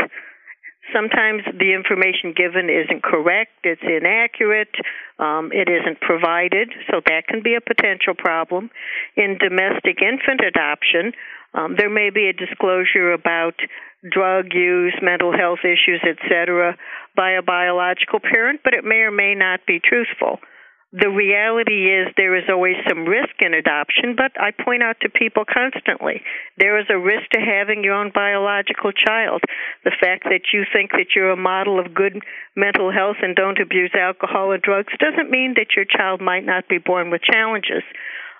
sometimes 0.92 1.42
the 1.46 1.72
information 1.72 2.34
given 2.36 2.68
isn't 2.68 3.02
correct, 3.02 3.52
it's 3.64 3.82
inaccurate, 3.82 4.74
um, 5.18 5.50
it 5.52 5.68
isn't 5.68 6.00
provided, 6.00 6.72
so 6.90 7.00
that 7.06 7.26
can 7.26 7.42
be 7.42 7.54
a 7.54 7.60
potential 7.60 8.14
problem. 8.16 8.70
In 9.16 9.38
domestic 9.38 10.02
infant 10.02 10.40
adoption, 10.46 11.12
um, 11.54 11.76
there 11.76 11.90
may 11.90 12.10
be 12.10 12.28
a 12.28 12.32
disclosure 12.32 13.12
about 13.12 13.54
drug 14.10 14.52
use, 14.52 14.94
mental 15.00 15.32
health 15.32 15.60
issues, 15.64 16.02
etc., 16.04 16.76
by 17.16 17.32
a 17.32 17.42
biological 17.42 18.20
parent, 18.20 18.60
but 18.64 18.74
it 18.74 18.84
may 18.84 19.06
or 19.06 19.10
may 19.10 19.34
not 19.34 19.60
be 19.66 19.80
truthful 19.80 20.40
the 20.94 21.10
reality 21.10 21.90
is 21.90 22.06
there 22.16 22.36
is 22.36 22.44
always 22.48 22.76
some 22.88 23.04
risk 23.04 23.34
in 23.40 23.52
adoption, 23.52 24.14
but 24.14 24.30
I 24.40 24.52
point 24.52 24.84
out 24.84 24.94
to 25.02 25.08
people 25.08 25.42
constantly 25.42 26.22
there 26.56 26.78
is 26.78 26.86
a 26.88 26.96
risk 26.96 27.30
to 27.32 27.40
having 27.40 27.82
your 27.82 27.94
own 27.94 28.12
biological 28.14 28.92
child. 28.92 29.42
The 29.82 29.90
fact 29.90 30.22
that 30.30 30.54
you 30.54 30.62
think 30.72 30.92
that 30.92 31.16
you're 31.16 31.32
a 31.32 31.36
model 31.36 31.80
of 31.80 31.94
good 31.94 32.22
mental 32.54 32.92
health 32.92 33.16
and 33.22 33.34
don't 33.34 33.58
abuse 33.58 33.90
alcohol 33.98 34.52
or 34.52 34.58
drugs 34.58 34.92
doesn't 35.00 35.30
mean 35.30 35.54
that 35.56 35.74
your 35.74 35.84
child 35.84 36.20
might 36.20 36.46
not 36.46 36.68
be 36.68 36.78
born 36.78 37.10
with 37.10 37.22
challenges. 37.22 37.82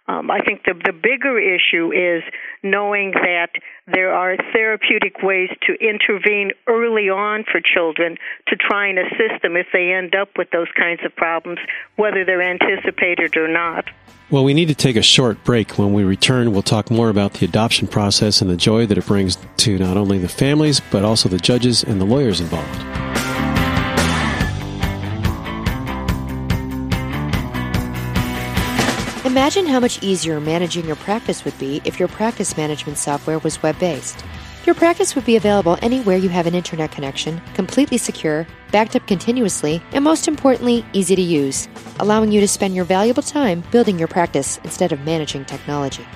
Um, 0.07 0.31
I 0.31 0.41
think 0.41 0.65
the 0.65 0.75
the 0.75 0.93
bigger 0.93 1.39
issue 1.39 1.91
is 1.93 2.23
knowing 2.63 3.13
that 3.13 3.51
there 3.87 4.13
are 4.13 4.37
therapeutic 4.53 5.23
ways 5.23 5.49
to 5.63 5.73
intervene 5.81 6.53
early 6.67 7.09
on 7.09 7.45
for 7.51 7.61
children 7.61 8.17
to 8.49 8.57
try 8.57 8.89
and 8.89 8.99
assist 8.99 9.43
them 9.43 9.57
if 9.57 9.67
they 9.73 9.93
end 9.93 10.15
up 10.15 10.29
with 10.37 10.51
those 10.51 10.69
kinds 10.77 11.01
of 11.05 11.17
problems, 11.17 11.59
whether 11.97 12.25
they're 12.25 12.43
anticipated 12.43 13.37
or 13.37 13.49
not. 13.49 13.87
Well, 14.31 14.45
we 14.45 14.55
need 14.55 14.69
to 14.69 14.75
take 14.75 14.97
a 14.97 15.03
short 15.03 15.43
break. 15.45 15.79
When 15.79 15.93
we 15.93 16.05
return, 16.05 16.53
we'll 16.53 16.63
talk 16.63 16.91
more 16.91 17.09
about 17.09 17.35
the 17.35 17.47
adoption 17.47 17.87
process 17.87 18.43
and 18.43 18.51
the 18.51 18.57
joy 18.57 18.87
that 18.87 18.99
it 18.99 19.07
brings 19.07 19.39
to 19.59 19.79
not 19.79 19.97
only 19.97 20.19
the 20.19 20.29
families, 20.29 20.81
but 20.91 21.05
also 21.05 21.29
the 21.29 21.39
judges 21.39 21.83
and 21.83 22.01
the 22.01 22.07
lawyers 22.07 22.41
involved. 22.41 23.04
Imagine 29.45 29.67
how 29.67 29.79
much 29.79 30.03
easier 30.03 30.41
managing 30.41 30.87
your 30.87 30.97
practice 30.97 31.45
would 31.45 31.59
be 31.59 31.83
if 31.85 31.99
your 31.99 32.09
practice 32.09 32.57
management 32.57 32.97
software 32.97 33.39
was 33.41 33.63
web 33.63 33.79
based. 33.79 34.25
Your 34.65 34.75
practice 34.75 35.15
would 35.15 35.27
be 35.27 35.37
available 35.37 35.77
anywhere 35.83 36.17
you 36.17 36.31
have 36.31 36.47
an 36.47 36.55
internet 36.55 36.91
connection, 36.93 37.43
completely 37.53 37.99
secure, 37.99 38.47
backed 38.73 38.97
up 38.97 39.07
continuously, 39.07 39.83
and 39.93 40.03
most 40.03 40.29
importantly, 40.29 40.83
easy 40.95 41.15
to 41.15 41.21
use, 41.21 41.69
allowing 42.01 42.33
you 42.33 42.41
to 42.41 42.49
spend 42.49 42.75
your 42.75 42.87
valuable 42.87 43.23
time 43.23 43.63
building 43.71 43.99
your 43.99 44.09
practice 44.09 44.59
instead 44.65 44.93
of 44.93 45.01
managing 45.01 45.45
technology. 45.45 46.07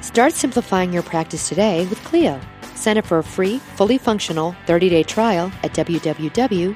Start 0.00 0.32
simplifying 0.32 0.92
your 0.92 1.04
practice 1.04 1.48
today 1.48 1.86
with 1.86 2.02
Clio. 2.02 2.40
Sign 2.74 2.98
up 2.98 3.06
for 3.06 3.18
a 3.18 3.22
free, 3.22 3.58
fully 3.76 3.98
functional 3.98 4.56
30 4.66 4.88
day 4.88 5.04
trial 5.04 5.52
at 5.62 5.72
www.goclio.com. 5.74 6.72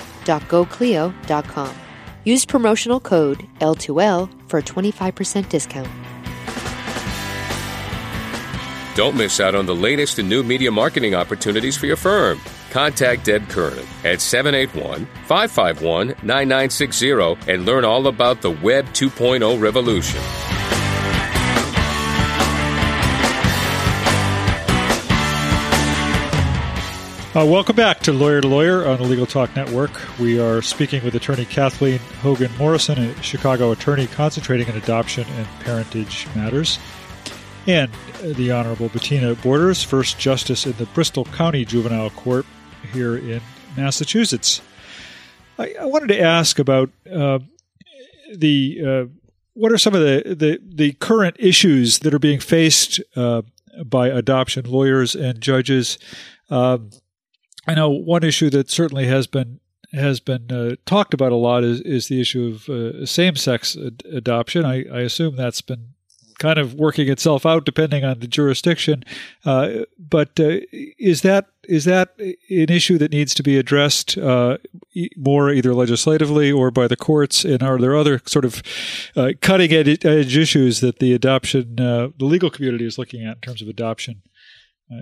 Use 2.26 2.44
promotional 2.44 2.98
code 2.98 3.46
L2L 3.60 4.28
for 4.48 4.58
a 4.58 4.62
25% 4.62 5.48
discount. 5.48 5.88
Don't 8.96 9.14
miss 9.14 9.38
out 9.38 9.54
on 9.54 9.66
the 9.66 9.74
latest 9.76 10.18
and 10.18 10.28
new 10.28 10.42
media 10.42 10.72
marketing 10.72 11.14
opportunities 11.14 11.76
for 11.76 11.86
your 11.86 11.96
firm. 11.96 12.40
Contact 12.70 13.24
Deb 13.24 13.48
Kernan 13.48 13.86
at 14.04 14.20
781 14.20 15.06
551 15.26 16.08
9960 16.24 17.52
and 17.52 17.64
learn 17.64 17.84
all 17.84 18.08
about 18.08 18.42
the 18.42 18.50
Web 18.50 18.86
2.0 18.86 19.60
revolution. 19.60 20.55
Uh, 27.36 27.44
welcome 27.44 27.76
back 27.76 28.00
to 28.00 28.14
Lawyer 28.14 28.40
to 28.40 28.48
Lawyer 28.48 28.86
on 28.88 28.96
the 28.96 29.02
Legal 29.02 29.26
Talk 29.26 29.54
Network. 29.54 29.90
We 30.18 30.40
are 30.40 30.62
speaking 30.62 31.04
with 31.04 31.14
attorney 31.14 31.44
Kathleen 31.44 31.98
Hogan 32.22 32.50
Morrison, 32.56 32.98
a 32.98 33.22
Chicago 33.22 33.72
attorney 33.72 34.06
concentrating 34.06 34.70
on 34.70 34.78
adoption 34.78 35.26
and 35.28 35.46
parentage 35.60 36.26
matters, 36.34 36.78
and 37.66 37.92
the 38.22 38.52
Honorable 38.52 38.88
Bettina 38.88 39.34
Borders, 39.34 39.82
first 39.82 40.18
justice 40.18 40.64
in 40.64 40.72
the 40.78 40.86
Bristol 40.86 41.26
County 41.26 41.66
Juvenile 41.66 42.08
Court 42.08 42.46
here 42.90 43.18
in 43.18 43.42
Massachusetts. 43.76 44.62
I, 45.58 45.74
I 45.78 45.84
wanted 45.84 46.06
to 46.06 46.18
ask 46.18 46.58
about 46.58 46.88
uh, 47.04 47.40
the 48.34 48.80
uh, 48.82 49.04
what 49.52 49.72
are 49.72 49.78
some 49.78 49.94
of 49.94 50.00
the, 50.00 50.34
the, 50.34 50.58
the 50.66 50.92
current 50.92 51.36
issues 51.38 51.98
that 51.98 52.14
are 52.14 52.18
being 52.18 52.40
faced 52.40 52.98
uh, 53.14 53.42
by 53.84 54.08
adoption 54.08 54.64
lawyers 54.64 55.14
and 55.14 55.38
judges. 55.38 55.98
Um, 56.48 56.92
I 57.66 57.74
know 57.74 57.90
one 57.90 58.22
issue 58.22 58.50
that 58.50 58.70
certainly 58.70 59.06
has 59.06 59.26
been 59.26 59.60
has 59.92 60.20
been 60.20 60.50
uh, 60.50 60.76
talked 60.84 61.14
about 61.14 61.32
a 61.32 61.36
lot 61.36 61.64
is, 61.64 61.80
is 61.82 62.08
the 62.08 62.20
issue 62.20 62.54
of 62.54 62.68
uh, 62.68 63.06
same 63.06 63.36
sex 63.36 63.76
ad- 63.76 64.02
adoption. 64.12 64.64
I, 64.64 64.84
I, 64.92 65.00
assume 65.00 65.36
that's 65.36 65.60
been 65.60 65.94
kind 66.38 66.58
of 66.58 66.74
working 66.74 67.08
itself 67.08 67.46
out 67.46 67.64
depending 67.64 68.04
on 68.04 68.18
the 68.18 68.26
jurisdiction. 68.26 69.04
Uh, 69.44 69.84
but 69.98 70.38
uh, 70.38 70.58
is 70.98 71.22
that 71.22 71.46
is 71.68 71.84
that 71.84 72.14
an 72.18 72.36
issue 72.48 72.98
that 72.98 73.10
needs 73.10 73.34
to 73.34 73.42
be 73.42 73.58
addressed 73.58 74.18
uh, 74.18 74.58
more 75.16 75.50
either 75.50 75.74
legislatively 75.74 76.52
or 76.52 76.70
by 76.70 76.86
the 76.86 76.96
courts? 76.96 77.44
And 77.44 77.62
are 77.62 77.78
there 77.78 77.96
other 77.96 78.20
sort 78.26 78.44
of 78.44 78.62
uh, 79.16 79.32
cutting 79.40 79.72
edge, 79.72 80.36
issues 80.36 80.80
that 80.80 80.98
the 80.98 81.12
adoption 81.14 81.76
the 81.76 82.12
legal 82.18 82.50
community 82.50 82.86
is 82.86 82.98
looking 82.98 83.24
at 83.24 83.36
in 83.36 83.40
terms 83.40 83.62
of 83.62 83.68
adoption? 83.68 84.22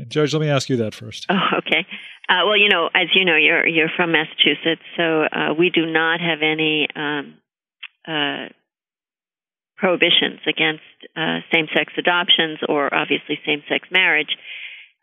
Judge, 0.09 0.33
let 0.33 0.41
me 0.41 0.49
ask 0.49 0.71
you 0.71 0.77
that 0.79 0.95
first. 0.95 1.27
Oh, 1.29 1.59
okay. 1.59 1.87
Uh, 2.29 2.47
well, 2.47 2.57
you 2.57 2.69
know, 2.71 2.89
as 2.95 3.09
you 3.15 3.25
know, 3.25 3.37
you're 3.37 3.67
you're 3.67 3.91
from 3.95 4.13
Massachusetts, 4.13 4.83
so 4.97 5.25
uh, 5.25 5.55
we 5.59 5.71
do 5.71 5.85
not 5.85 6.21
have 6.21 6.39
any 6.41 6.89
um, 6.97 7.35
uh, 8.09 8.49
prohibitions 9.77 10.41
against 10.47 10.83
uh, 11.17 11.41
same-sex 11.53 11.93
adoptions 11.99 12.61
or 12.67 12.93
obviously 12.95 13.39
same-sex 13.45 13.89
marriage. 13.91 14.37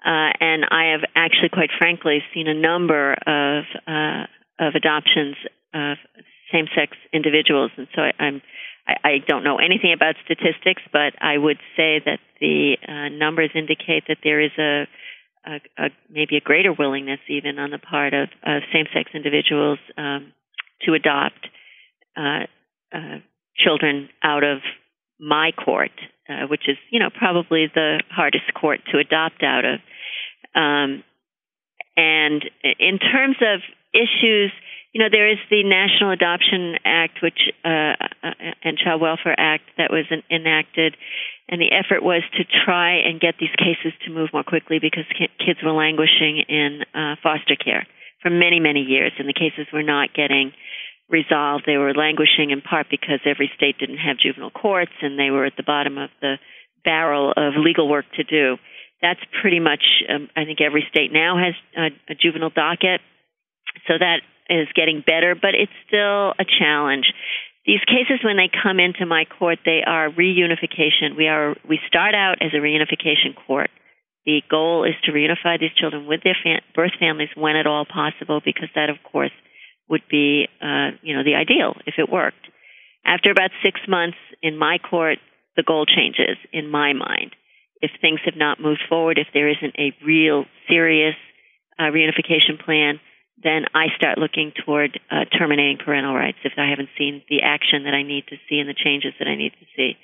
Uh, 0.03 0.33
and 0.39 0.65
I 0.71 0.93
have 0.93 1.01
actually, 1.15 1.49
quite 1.49 1.69
frankly, 1.77 2.23
seen 2.33 2.47
a 2.47 2.55
number 2.55 3.13
of 3.13 3.63
uh, 3.85 4.25
of 4.57 4.73
adoptions 4.73 5.35
of 5.75 5.97
same-sex 6.51 6.97
individuals, 7.13 7.69
and 7.77 7.87
so 7.95 8.01
I, 8.01 8.13
I'm 8.17 8.41
I, 8.87 8.93
I 9.03 9.17
don't 9.27 9.43
know 9.43 9.57
anything 9.57 9.93
about 9.93 10.15
statistics, 10.25 10.81
but 10.91 11.13
I 11.21 11.37
would 11.37 11.59
say 11.77 12.01
that 12.03 12.17
the 12.39 12.77
numbers 13.11 13.51
indicate 13.53 14.05
that 14.07 14.17
there 14.23 14.41
is 14.41 14.51
a 14.57 14.87
a, 15.45 15.59
a, 15.77 15.89
maybe 16.09 16.37
a 16.37 16.41
greater 16.41 16.73
willingness 16.73 17.19
even 17.29 17.59
on 17.59 17.71
the 17.71 17.79
part 17.79 18.13
of, 18.13 18.29
of 18.45 18.61
same-sex 18.73 19.11
individuals 19.13 19.79
um, 19.97 20.33
to 20.83 20.93
adopt 20.93 21.47
uh, 22.17 22.45
uh, 22.93 23.19
children 23.57 24.09
out 24.23 24.43
of 24.43 24.59
my 25.19 25.51
court, 25.51 25.91
uh, 26.29 26.47
which 26.47 26.67
is 26.67 26.77
you 26.91 26.99
know 26.99 27.09
probably 27.15 27.67
the 27.73 28.01
hardest 28.09 28.53
court 28.59 28.79
to 28.91 28.97
adopt 28.97 29.43
out 29.43 29.65
of. 29.65 29.79
Um, 30.55 31.03
and 31.95 32.43
in 32.79 32.97
terms 32.99 33.37
of 33.41 33.59
issues, 33.93 34.51
you 34.93 34.99
know, 34.99 35.07
there 35.11 35.29
is 35.31 35.37
the 35.49 35.63
National 35.63 36.11
Adoption 36.11 36.75
Act, 36.83 37.19
which 37.23 37.39
uh, 37.63 37.95
uh, 38.23 38.33
and 38.63 38.77
Child 38.77 39.01
Welfare 39.01 39.35
Act 39.37 39.63
that 39.77 39.89
was 39.91 40.05
enacted 40.29 40.95
and 41.51 41.59
the 41.59 41.75
effort 41.75 42.01
was 42.01 42.23
to 42.39 42.47
try 42.47 43.03
and 43.03 43.19
get 43.19 43.35
these 43.37 43.53
cases 43.59 43.91
to 44.05 44.09
move 44.09 44.29
more 44.31 44.43
quickly 44.43 44.79
because 44.79 45.03
kids 45.37 45.59
were 45.61 45.75
languishing 45.75 46.43
in 46.47 46.79
uh, 46.95 47.19
foster 47.21 47.59
care 47.59 47.85
for 48.23 48.31
many, 48.31 48.61
many 48.61 48.79
years, 48.79 49.11
and 49.19 49.27
the 49.27 49.35
cases 49.35 49.67
were 49.73 49.83
not 49.83 50.13
getting 50.15 50.53
resolved. 51.09 51.65
They 51.67 51.75
were 51.75 51.93
languishing 51.93 52.51
in 52.51 52.61
part 52.61 52.87
because 52.89 53.19
every 53.25 53.51
state 53.57 53.77
didn't 53.77 53.97
have 53.97 54.17
juvenile 54.17 54.49
courts, 54.49 54.95
and 55.01 55.19
they 55.19 55.29
were 55.29 55.45
at 55.45 55.57
the 55.57 55.67
bottom 55.67 55.97
of 55.97 56.09
the 56.21 56.35
barrel 56.85 57.33
of 57.35 57.59
legal 57.59 57.89
work 57.89 58.05
to 58.15 58.23
do. 58.23 58.55
That's 59.01 59.19
pretty 59.41 59.59
much, 59.59 59.83
um, 60.07 60.29
I 60.37 60.45
think 60.45 60.61
every 60.61 60.87
state 60.89 61.11
now 61.11 61.35
has 61.35 61.55
a, 61.75 62.13
a 62.13 62.15
juvenile 62.15 62.55
docket, 62.55 63.01
so 63.87 63.99
that 63.99 64.23
is 64.49 64.67
getting 64.75 65.03
better, 65.05 65.35
but 65.35 65.55
it's 65.55 65.71
still 65.87 66.31
a 66.37 66.45
challenge. 66.45 67.05
These 67.65 67.81
cases, 67.85 68.23
when 68.23 68.37
they 68.37 68.49
come 68.49 68.79
into 68.79 69.05
my 69.05 69.25
court, 69.25 69.59
they 69.65 69.81
are 69.85 70.09
reunification. 70.09 71.15
We 71.15 71.27
are 71.27 71.55
we 71.67 71.79
start 71.87 72.15
out 72.15 72.41
as 72.41 72.51
a 72.53 72.57
reunification 72.57 73.35
court. 73.47 73.69
The 74.25 74.41
goal 74.49 74.83
is 74.83 74.95
to 75.05 75.11
reunify 75.11 75.59
these 75.59 75.73
children 75.77 76.07
with 76.07 76.21
their 76.23 76.37
fam- 76.43 76.61
birth 76.75 76.93
families 76.99 77.29
when 77.35 77.55
at 77.55 77.67
all 77.67 77.85
possible, 77.85 78.41
because 78.43 78.69
that, 78.75 78.89
of 78.89 78.97
course, 79.11 79.31
would 79.89 80.01
be 80.09 80.47
uh, 80.61 80.97
you 81.03 81.15
know 81.15 81.23
the 81.23 81.35
ideal 81.35 81.75
if 81.85 81.95
it 81.97 82.09
worked. 82.09 82.49
After 83.05 83.29
about 83.31 83.51
six 83.63 83.79
months 83.87 84.17
in 84.41 84.57
my 84.57 84.77
court, 84.77 85.17
the 85.55 85.63
goal 85.63 85.85
changes 85.85 86.37
in 86.51 86.69
my 86.69 86.93
mind. 86.93 87.35
If 87.81 87.91
things 87.99 88.19
have 88.25 88.37
not 88.37 88.61
moved 88.61 88.81
forward, 88.87 89.17
if 89.17 89.27
there 89.33 89.49
isn't 89.49 89.75
a 89.77 89.93
real 90.05 90.45
serious 90.69 91.15
uh, 91.77 91.89
reunification 91.93 92.63
plan, 92.63 92.99
then 93.43 93.65
I 93.73 93.87
start 93.95 94.17
looking 94.17 94.53
toward 94.65 94.99
uh, 95.09 95.25
terminating 95.25 95.77
parental 95.83 96.13
rights 96.13 96.37
if 96.43 96.53
I 96.57 96.69
haven't 96.69 96.89
seen 96.97 97.23
the 97.29 97.41
action 97.41 97.83
that 97.85 97.93
I 97.93 98.03
need 98.03 98.27
to 98.29 98.37
see 98.47 98.59
and 98.59 98.69
the 98.69 98.77
changes 98.77 99.13
that 99.19 99.27
I 99.27 99.35
need 99.35 99.53
to 99.59 99.65
see. 99.75 99.97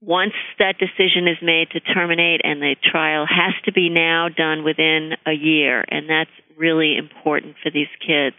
Once 0.00 0.34
that 0.58 0.76
decision 0.78 1.26
is 1.26 1.38
made 1.40 1.70
to 1.70 1.80
terminate, 1.80 2.42
and 2.44 2.60
the 2.60 2.76
trial 2.76 3.24
has 3.26 3.54
to 3.64 3.72
be 3.72 3.88
now 3.88 4.28
done 4.28 4.62
within 4.62 5.12
a 5.26 5.32
year, 5.32 5.82
and 5.88 6.08
that's 6.08 6.30
really 6.58 6.96
important 6.96 7.56
for 7.62 7.70
these 7.70 7.88
kids. 8.04 8.36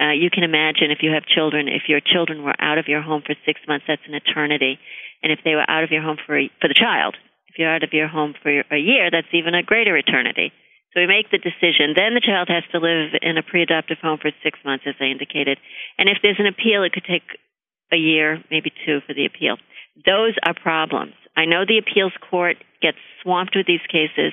Uh, 0.00 0.10
you 0.10 0.30
can 0.30 0.42
imagine 0.42 0.90
if 0.90 1.02
you 1.02 1.12
have 1.12 1.24
children, 1.26 1.68
if 1.68 1.88
your 1.88 2.00
children 2.00 2.42
were 2.42 2.56
out 2.58 2.78
of 2.78 2.88
your 2.88 3.02
home 3.02 3.22
for 3.24 3.36
six 3.46 3.60
months, 3.68 3.84
that's 3.86 4.02
an 4.08 4.14
eternity. 4.14 4.78
And 5.22 5.30
if 5.30 5.40
they 5.44 5.54
were 5.54 5.68
out 5.68 5.84
of 5.84 5.90
your 5.90 6.02
home 6.02 6.16
for 6.26 6.38
a, 6.38 6.50
for 6.60 6.68
the 6.68 6.74
child, 6.74 7.16
if 7.48 7.58
you're 7.58 7.72
out 7.72 7.84
of 7.84 7.92
your 7.92 8.08
home 8.08 8.34
for 8.42 8.50
a 8.50 8.78
year, 8.78 9.10
that's 9.12 9.30
even 9.32 9.54
a 9.54 9.62
greater 9.62 9.96
eternity. 9.96 10.52
So 10.94 11.00
we 11.00 11.06
make 11.10 11.30
the 11.30 11.42
decision. 11.42 11.98
Then 11.98 12.14
the 12.14 12.22
child 12.22 12.46
has 12.48 12.62
to 12.70 12.78
live 12.78 13.18
in 13.20 13.36
a 13.36 13.42
pre-adoptive 13.42 13.98
home 13.98 14.18
for 14.22 14.30
six 14.42 14.58
months, 14.64 14.84
as 14.86 14.94
I 15.00 15.10
indicated. 15.10 15.58
And 15.98 16.08
if 16.08 16.18
there's 16.22 16.38
an 16.38 16.46
appeal, 16.46 16.84
it 16.84 16.92
could 16.92 17.04
take 17.04 17.26
a 17.92 17.96
year, 17.96 18.38
maybe 18.50 18.70
two, 18.86 19.00
for 19.06 19.12
the 19.12 19.26
appeal. 19.26 19.58
Those 20.06 20.34
are 20.46 20.54
problems. 20.54 21.14
I 21.36 21.46
know 21.46 21.66
the 21.66 21.82
appeals 21.82 22.12
court 22.30 22.56
gets 22.80 22.98
swamped 23.22 23.56
with 23.56 23.66
these 23.66 23.82
cases, 23.90 24.32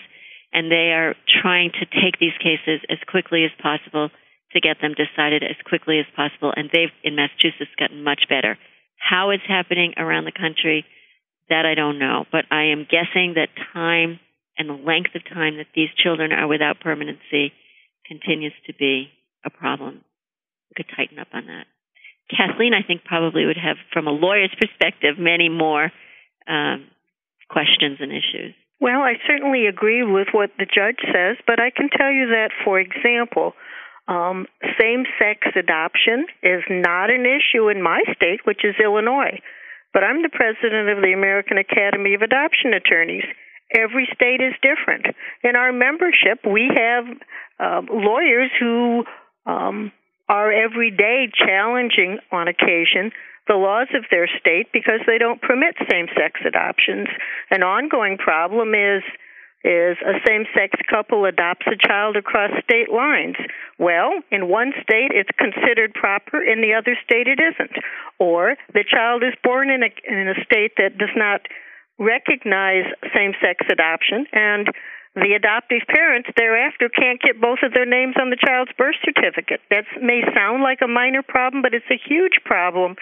and 0.53 0.71
they 0.71 0.93
are 0.93 1.15
trying 1.41 1.71
to 1.81 1.85
take 1.85 2.19
these 2.19 2.37
cases 2.37 2.85
as 2.89 2.97
quickly 3.09 3.43
as 3.43 3.51
possible 3.57 4.09
to 4.53 4.61
get 4.61 4.77
them 4.81 4.93
decided 4.93 5.41
as 5.41 5.57
quickly 5.65 5.97
as 5.97 6.05
possible. 6.15 6.53
And 6.55 6.69
they've, 6.71 6.93
in 7.03 7.15
Massachusetts, 7.15 7.73
gotten 7.79 8.03
much 8.03 8.29
better. 8.29 8.57
How 8.97 9.31
it's 9.31 9.47
happening 9.47 9.93
around 9.97 10.25
the 10.25 10.31
country, 10.31 10.85
that 11.49 11.65
I 11.65 11.73
don't 11.73 11.97
know. 11.97 12.25
But 12.31 12.45
I 12.51 12.65
am 12.65 12.85
guessing 12.85 13.33
that 13.35 13.49
time 13.73 14.19
and 14.61 14.69
the 14.69 14.85
length 14.85 15.17
of 15.17 15.25
time 15.25 15.57
that 15.57 15.73
these 15.73 15.89
children 15.97 16.31
are 16.31 16.47
without 16.47 16.79
permanency 16.79 17.51
continues 18.05 18.53
to 18.67 18.73
be 18.77 19.09
a 19.43 19.49
problem. 19.49 20.05
We 20.69 20.77
could 20.77 20.93
tighten 20.95 21.17
up 21.17 21.33
on 21.33 21.47
that. 21.47 21.65
Kathleen, 22.29 22.73
I 22.77 22.85
think, 22.85 23.03
probably 23.03 23.45
would 23.45 23.57
have, 23.57 23.77
from 23.91 24.05
a 24.05 24.11
lawyer's 24.11 24.53
perspective, 24.53 25.17
many 25.17 25.49
more 25.49 25.91
um, 26.47 26.85
questions 27.49 27.97
and 27.99 28.11
issues. 28.11 28.53
Well, 28.79 29.01
I 29.01 29.17
certainly 29.27 29.65
agree 29.65 30.03
with 30.03 30.29
what 30.31 30.51
the 30.57 30.69
judge 30.69 31.01
says, 31.09 31.37
but 31.45 31.59
I 31.59 31.71
can 31.75 31.89
tell 31.89 32.11
you 32.11 32.37
that, 32.37 32.49
for 32.63 32.79
example, 32.79 33.53
um, 34.07 34.45
same 34.79 35.05
sex 35.17 35.41
adoption 35.57 36.25
is 36.41 36.61
not 36.69 37.09
an 37.09 37.25
issue 37.25 37.69
in 37.69 37.81
my 37.81 38.01
state, 38.15 38.45
which 38.45 38.61
is 38.63 38.75
Illinois. 38.81 39.41
But 39.93 40.03
I'm 40.03 40.21
the 40.21 40.33
president 40.33 40.89
of 40.89 41.01
the 41.03 41.13
American 41.13 41.57
Academy 41.57 42.13
of 42.13 42.21
Adoption 42.21 42.73
Attorneys, 42.73 43.25
every 43.75 44.07
state 44.13 44.41
is 44.41 44.53
different. 44.61 45.05
In 45.43 45.55
our 45.55 45.71
membership, 45.71 46.39
we 46.45 46.69
have 46.73 47.05
uh, 47.59 47.81
lawyers 47.91 48.51
who 48.59 49.03
um, 49.45 49.91
are 50.29 50.51
every 50.51 50.91
day 50.91 51.29
challenging, 51.33 52.19
on 52.31 52.47
occasion, 52.47 53.11
the 53.47 53.55
laws 53.55 53.87
of 53.93 54.05
their 54.11 54.29
state 54.39 54.67
because 54.71 55.01
they 55.05 55.17
don't 55.17 55.41
permit 55.41 55.75
same-sex 55.89 56.39
adoptions. 56.45 57.07
An 57.49 57.63
ongoing 57.63 58.17
problem 58.17 58.73
is 58.73 59.03
is 59.63 59.95
a 60.01 60.17
same-sex 60.25 60.73
couple 60.89 61.25
adopts 61.25 61.67
a 61.67 61.77
child 61.77 62.15
across 62.17 62.49
state 62.63 62.89
lines. 62.89 63.35
Well, 63.77 64.09
in 64.31 64.49
one 64.49 64.73
state 64.81 65.11
it's 65.13 65.29
considered 65.37 65.93
proper, 65.93 66.41
in 66.41 66.61
the 66.61 66.73
other 66.73 66.97
state 67.05 67.27
it 67.27 67.39
isn't. 67.39 67.77
Or 68.17 68.55
the 68.73 68.83
child 68.89 69.21
is 69.21 69.33
born 69.43 69.69
in 69.69 69.83
a 69.83 69.91
in 70.07 70.29
a 70.29 70.43
state 70.45 70.73
that 70.77 70.97
does 70.97 71.13
not 71.15 71.41
recognize 71.99 72.85
same 73.15 73.33
sex 73.41 73.65
adoption, 73.71 74.25
and 74.33 74.67
the 75.13 75.35
adoptive 75.35 75.83
parents 75.91 76.29
thereafter 76.37 76.87
can't 76.87 77.19
get 77.21 77.41
both 77.41 77.59
of 77.63 77.73
their 77.73 77.85
names 77.85 78.15
on 78.15 78.29
the 78.29 78.39
child's 78.39 78.71
birth 78.77 78.95
certificate. 79.03 79.59
That 79.69 79.83
may 80.01 80.23
sound 80.33 80.63
like 80.63 80.79
a 80.81 80.87
minor 80.87 81.21
problem, 81.21 81.61
but 81.61 81.73
it's 81.73 81.91
a 81.91 81.99
huge 81.99 82.39
problem 82.45 82.95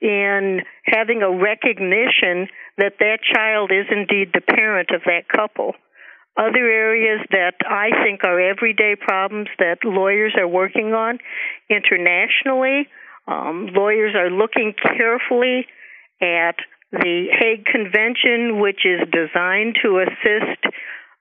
in 0.00 0.62
having 0.84 1.20
a 1.20 1.30
recognition 1.30 2.48
that 2.78 2.96
that 2.98 3.20
child 3.20 3.70
is 3.72 3.84
indeed 3.92 4.32
the 4.32 4.40
parent 4.40 4.88
of 4.88 5.02
that 5.04 5.28
couple. 5.28 5.74
Other 6.38 6.64
areas 6.64 7.20
that 7.30 7.60
I 7.68 7.90
think 8.04 8.24
are 8.24 8.40
everyday 8.40 8.96
problems 8.96 9.48
that 9.58 9.84
lawyers 9.84 10.34
are 10.38 10.48
working 10.48 10.94
on 10.94 11.18
internationally, 11.68 12.88
um, 13.28 13.68
lawyers 13.74 14.14
are 14.14 14.30
looking 14.30 14.72
carefully 14.80 15.66
at 16.22 16.56
the 16.92 17.26
Hague 17.30 17.64
Convention, 17.64 18.60
which 18.60 18.84
is 18.84 19.00
designed 19.10 19.78
to 19.82 20.00
assist 20.00 20.62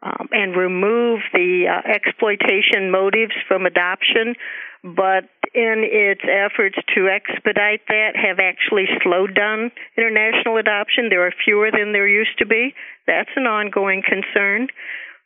um, 0.01 0.29
and 0.32 0.55
remove 0.55 1.19
the 1.34 1.67
uh, 1.67 1.88
exploitation 1.88 2.89
motives 2.91 3.34
from 3.47 3.65
adoption, 3.65 4.36
but 4.84 5.29
in 5.53 5.84
its 5.86 6.21
efforts 6.23 6.75
to 6.95 7.10
expedite 7.10 7.82
that, 7.88 8.15
have 8.15 8.39
actually 8.39 8.86
slowed 9.03 9.36
down 9.36 9.71
international 9.97 10.58
adoption. 10.58 11.10
There 11.10 11.25
are 11.27 11.34
fewer 11.45 11.69
than 11.71 11.91
there 11.91 12.08
used 12.08 12.38
to 12.39 12.45
be. 12.45 12.73
That's 13.05 13.29
an 13.36 13.45
ongoing 13.45 14.01
concern. 14.01 14.67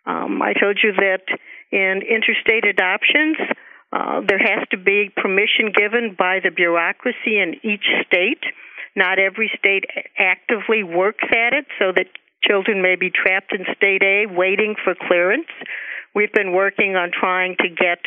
Um, 0.06 0.42
I 0.42 0.54
told 0.54 0.80
you 0.84 0.94
that 0.94 1.24
in 1.72 2.02
interstate 2.02 2.66
adoptions, 2.66 3.38
Uh, 3.94 4.22
there 4.26 4.42
has 4.42 4.68
to 4.72 4.78
be 4.78 5.14
permission 5.16 5.70
given 5.72 6.16
by 6.18 6.40
the 6.42 6.50
bureaucracy 6.50 7.38
in 7.38 7.50
each 7.62 7.86
state. 8.08 8.42
Not 8.96 9.20
every 9.20 9.52
state 9.58 9.86
actively 10.18 10.84
works 10.84 11.26
at 11.32 11.54
it, 11.54 11.66
so 11.80 11.92
that 11.96 12.08
children 12.44 12.82
may 12.82 12.96
be 12.96 13.10
trapped 13.10 13.54
in 13.54 13.66
state 13.76 14.04
A 14.04 14.26
waiting 14.28 14.76
for 14.84 14.96
clearance. 14.96 15.48
We've 16.14 16.34
been 16.34 16.54
working 16.54 16.96
on 16.96 17.12
trying 17.12 17.56
to 17.60 17.70
get 17.70 18.00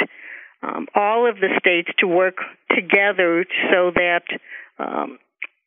um, 0.63 0.87
all 0.95 1.29
of 1.29 1.37
the 1.37 1.49
states 1.59 1.89
to 1.99 2.07
work 2.07 2.37
together 2.75 3.45
so 3.73 3.91
that 3.95 4.23
um, 4.79 5.19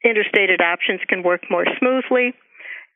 interstate 0.03 0.49
adoptions 0.49 1.01
can 1.08 1.23
work 1.23 1.41
more 1.49 1.65
smoothly. 1.79 2.34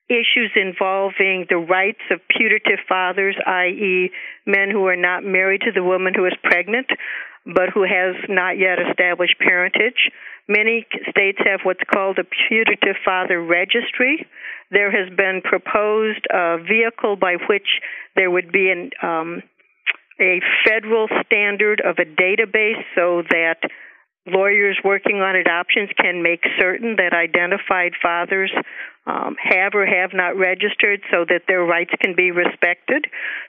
Issues 0.10 0.52
involving 0.56 1.46
the 1.50 1.58
rights 1.58 2.02
of 2.12 2.20
putative 2.30 2.80
fathers, 2.88 3.36
i.e., 3.46 4.12
men 4.46 4.70
who 4.70 4.86
are 4.88 4.98
not 4.98 5.24
married 5.24 5.62
to 5.62 5.72
the 5.72 5.84
woman 5.84 6.14
who 6.14 6.26
is 6.26 6.34
pregnant, 6.44 6.88
but 7.46 7.70
who 7.74 7.84
has 7.84 8.16
not 8.30 8.58
yet 8.58 8.80
established 8.80 9.36
parentage. 9.40 10.12
Many 10.48 10.86
states 11.10 11.40
have 11.46 11.62
what's 11.64 11.84
called 11.92 12.20
a 12.20 12.24
putative 12.24 12.98
father 13.06 13.42
registry. 13.42 14.26
There 14.72 14.92
has 14.92 15.16
been 15.16 15.42
proposed 15.44 16.26
a 16.30 16.58
vehicle 16.58 17.16
by 17.16 17.36
which 17.48 17.68
there 18.16 18.30
would 18.30 18.52
be 18.52 18.70
an 18.70 18.92
um, 19.02 19.44
a 20.20 20.42
federal 20.68 21.08
standard 21.26 21.82
of 21.82 21.98
a 21.98 22.06
database 22.06 22.84
so 22.96 23.24
that 23.30 23.58
lawyers 24.28 24.78
working 24.84 25.18
on 25.18 25.36
adoptions 25.36 25.90
can 26.00 26.24
make 26.24 26.44
certain 26.60 26.96
that 26.98 27.14
identified 27.14 27.94
fathers 28.02 28.52
um, 29.06 29.36
have 29.42 29.74
or 29.76 29.86
have 29.86 30.12
not 30.14 30.38
registered 30.38 31.02
so 31.12 31.26
that 31.28 31.44
their 31.48 31.64
rights 31.64 31.92
can 32.02 32.16
be 32.16 32.32
respected, 32.32 33.06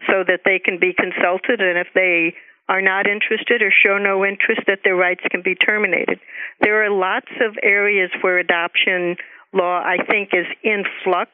so 0.09 0.25
that 0.27 0.41
they 0.45 0.59
can 0.59 0.79
be 0.81 0.93
consulted, 0.93 1.61
and 1.61 1.79
if 1.79 1.87
they 1.95 2.35
are 2.69 2.83
not 2.83 3.07
interested 3.07 3.63
or 3.63 3.71
show 3.71 3.99
no 3.99 4.25
interest, 4.25 4.63
that 4.67 4.81
their 4.85 4.97
rights 4.97 5.23
can 5.31 5.43
be 5.43 5.55
terminated. 5.55 6.19
There 6.61 6.85
are 6.85 6.91
lots 6.91 7.31
of 7.41 7.57
areas 7.63 8.11
where 8.23 8.39
adoption 8.39 9.17
law, 9.53 9.81
I 9.81 9.99
think, 10.09 10.31
is 10.33 10.47
in 10.63 10.85
flux, 11.05 11.31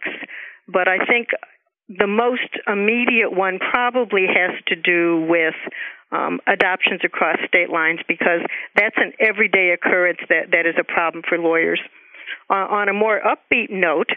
but 0.67 0.89
I 0.89 1.05
think 1.05 1.29
the 1.89 2.07
most 2.07 2.51
immediate 2.67 3.33
one 3.33 3.59
probably 3.59 4.27
has 4.27 4.53
to 4.69 4.77
do 4.77 5.27
with 5.29 5.55
um, 6.13 6.41
adoptions 6.47 7.01
across 7.05 7.39
state 7.47 7.71
lines 7.71 8.01
because 8.07 8.41
that's 8.77 8.97
an 8.97 9.13
everyday 9.21 9.71
occurrence 9.71 10.19
that, 10.29 10.51
that 10.53 10.67
is 10.67 10.75
a 10.79 10.85
problem 10.85 11.23
for 11.29 11.39
lawyers. 11.39 11.81
Uh, 12.49 12.55
on 12.55 12.89
a 12.89 12.93
more 12.93 13.21
upbeat 13.21 13.71
note, 13.71 14.11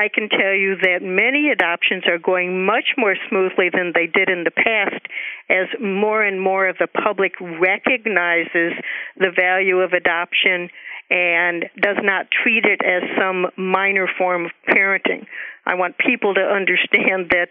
I 0.00 0.08
can 0.08 0.30
tell 0.30 0.54
you 0.54 0.76
that 0.80 1.02
many 1.02 1.50
adoptions 1.52 2.04
are 2.08 2.16
going 2.16 2.64
much 2.64 2.96
more 2.96 3.16
smoothly 3.28 3.68
than 3.68 3.92
they 3.94 4.06
did 4.06 4.30
in 4.30 4.44
the 4.44 4.50
past 4.50 5.04
as 5.50 5.68
more 5.78 6.24
and 6.24 6.40
more 6.40 6.68
of 6.68 6.78
the 6.78 6.86
public 6.86 7.34
recognizes 7.38 8.72
the 9.18 9.30
value 9.36 9.80
of 9.80 9.92
adoption 9.92 10.70
and 11.10 11.66
does 11.78 11.98
not 12.00 12.28
treat 12.30 12.64
it 12.64 12.80
as 12.80 13.02
some 13.20 13.48
minor 13.58 14.08
form 14.16 14.46
of 14.46 14.52
parenting. 14.66 15.26
I 15.66 15.74
want 15.74 15.98
people 15.98 16.32
to 16.32 16.40
understand 16.40 17.28
that 17.36 17.50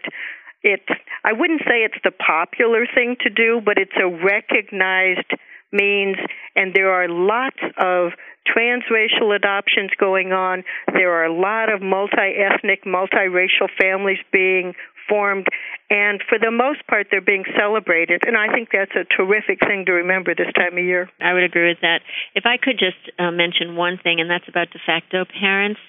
it's 0.64 0.90
I 1.22 1.32
wouldn't 1.32 1.62
say 1.68 1.84
it's 1.86 2.02
the 2.02 2.10
popular 2.10 2.84
thing 2.92 3.14
to 3.20 3.30
do, 3.30 3.62
but 3.64 3.78
it's 3.78 3.94
a 3.94 4.08
recognized 4.08 5.30
means 5.72 6.16
and 6.56 6.74
there 6.74 6.90
are 6.90 7.08
lots 7.08 7.60
of 7.78 8.12
transracial 8.48 9.34
adoptions 9.34 9.90
going 9.98 10.32
on. 10.32 10.64
There 10.92 11.12
are 11.12 11.24
a 11.24 11.32
lot 11.32 11.72
of 11.72 11.82
multi-ethnic, 11.82 12.84
multiracial 12.84 13.68
families 13.80 14.18
being 14.32 14.74
formed 15.08 15.46
and 15.90 16.22
for 16.28 16.38
the 16.38 16.52
most 16.52 16.86
part 16.86 17.08
they're 17.10 17.20
being 17.20 17.44
celebrated 17.58 18.22
and 18.24 18.36
I 18.36 18.54
think 18.54 18.68
that's 18.72 18.94
a 18.94 19.04
terrific 19.04 19.58
thing 19.58 19.84
to 19.86 19.92
remember 19.92 20.34
this 20.34 20.52
time 20.54 20.78
of 20.78 20.84
year. 20.84 21.10
I 21.20 21.34
would 21.34 21.42
agree 21.42 21.68
with 21.68 21.82
that. 21.82 22.00
If 22.34 22.46
I 22.46 22.56
could 22.62 22.78
just 22.78 23.00
uh, 23.18 23.32
mention 23.32 23.74
one 23.74 23.98
thing 24.00 24.20
and 24.20 24.30
that's 24.30 24.48
about 24.48 24.70
de 24.70 24.78
facto 24.86 25.24
parents 25.24 25.80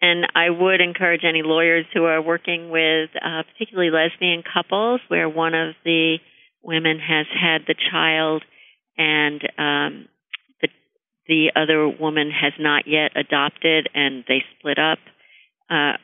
and 0.00 0.26
I 0.34 0.50
would 0.50 0.80
encourage 0.80 1.22
any 1.28 1.42
lawyers 1.42 1.84
who 1.92 2.04
are 2.04 2.22
working 2.22 2.70
with 2.70 3.10
uh, 3.16 3.42
particularly 3.52 3.90
lesbian 3.90 4.42
couples 4.42 5.00
where 5.08 5.28
one 5.28 5.54
of 5.54 5.74
the 5.84 6.18
women 6.62 6.98
has 7.00 7.26
had 7.28 7.62
the 7.66 7.74
child 7.90 8.44
and 8.96 9.42
um, 9.58 10.08
the 10.60 10.68
the 11.26 11.52
other 11.56 11.88
woman 11.88 12.30
has 12.30 12.52
not 12.58 12.84
yet 12.86 13.12
adopted 13.16 13.88
and 13.94 14.24
they 14.28 14.42
split 14.58 14.78
up. 14.78 14.98
Uh, 15.68 15.98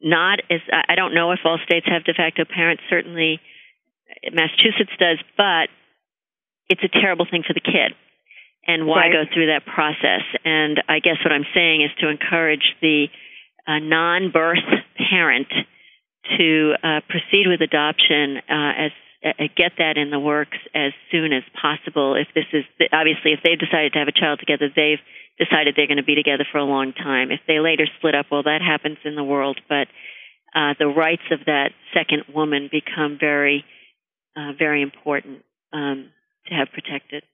not 0.00 0.40
as 0.50 0.60
I 0.70 0.94
don't 0.94 1.14
know 1.14 1.32
if 1.32 1.40
all 1.44 1.58
states 1.64 1.86
have 1.88 2.04
de 2.04 2.14
facto 2.14 2.44
parents. 2.44 2.82
Certainly, 2.88 3.40
Massachusetts 4.32 4.94
does, 4.98 5.18
but 5.36 5.68
it's 6.68 6.82
a 6.82 6.88
terrible 6.88 7.26
thing 7.30 7.42
for 7.46 7.52
the 7.52 7.60
kid 7.60 7.94
and 8.66 8.86
why 8.86 9.08
right. 9.08 9.12
go 9.12 9.22
through 9.32 9.46
that 9.46 9.66
process? 9.66 10.22
And 10.44 10.82
I 10.88 10.98
guess 11.00 11.16
what 11.24 11.32
I'm 11.32 11.46
saying 11.54 11.82
is 11.82 11.90
to 12.00 12.08
encourage 12.08 12.74
the 12.80 13.06
uh, 13.66 13.78
non 13.78 14.30
birth 14.32 14.64
parent 15.10 15.48
to 16.38 16.72
uh, 16.82 17.00
proceed 17.08 17.46
with 17.46 17.60
adoption 17.60 18.38
uh, 18.48 18.86
as 18.86 18.92
get 19.56 19.72
that 19.78 19.96
in 19.96 20.10
the 20.10 20.20
works 20.20 20.58
as 20.74 20.92
soon 21.10 21.32
as 21.32 21.42
possible. 21.60 22.14
If 22.14 22.28
this 22.34 22.44
is 22.52 22.64
obviously 22.92 23.32
if 23.32 23.40
they've 23.42 23.58
decided 23.58 23.92
to 23.94 23.98
have 23.98 24.08
a 24.08 24.12
child 24.12 24.38
together, 24.38 24.68
they've 24.68 25.00
decided 25.38 25.74
they're 25.76 25.88
going 25.88 25.96
to 25.98 26.04
be 26.04 26.14
together 26.14 26.46
for 26.50 26.58
a 26.58 26.64
long 26.64 26.92
time. 26.92 27.30
If 27.30 27.40
they 27.46 27.58
later 27.58 27.86
split 27.98 28.14
up, 28.14 28.26
well, 28.30 28.42
that 28.44 28.60
happens 28.60 28.98
in 29.04 29.16
the 29.16 29.24
world, 29.24 29.60
but 29.68 29.88
uh, 30.54 30.74
the 30.78 30.86
rights 30.86 31.24
of 31.30 31.40
that 31.46 31.70
second 31.92 32.24
woman 32.32 32.68
become 32.70 33.16
very, 33.18 33.64
uh, 34.36 34.52
very 34.58 34.82
important 34.82 35.42
um, 35.72 36.10
to 36.46 36.54
have 36.54 36.68
protected. 36.72 37.24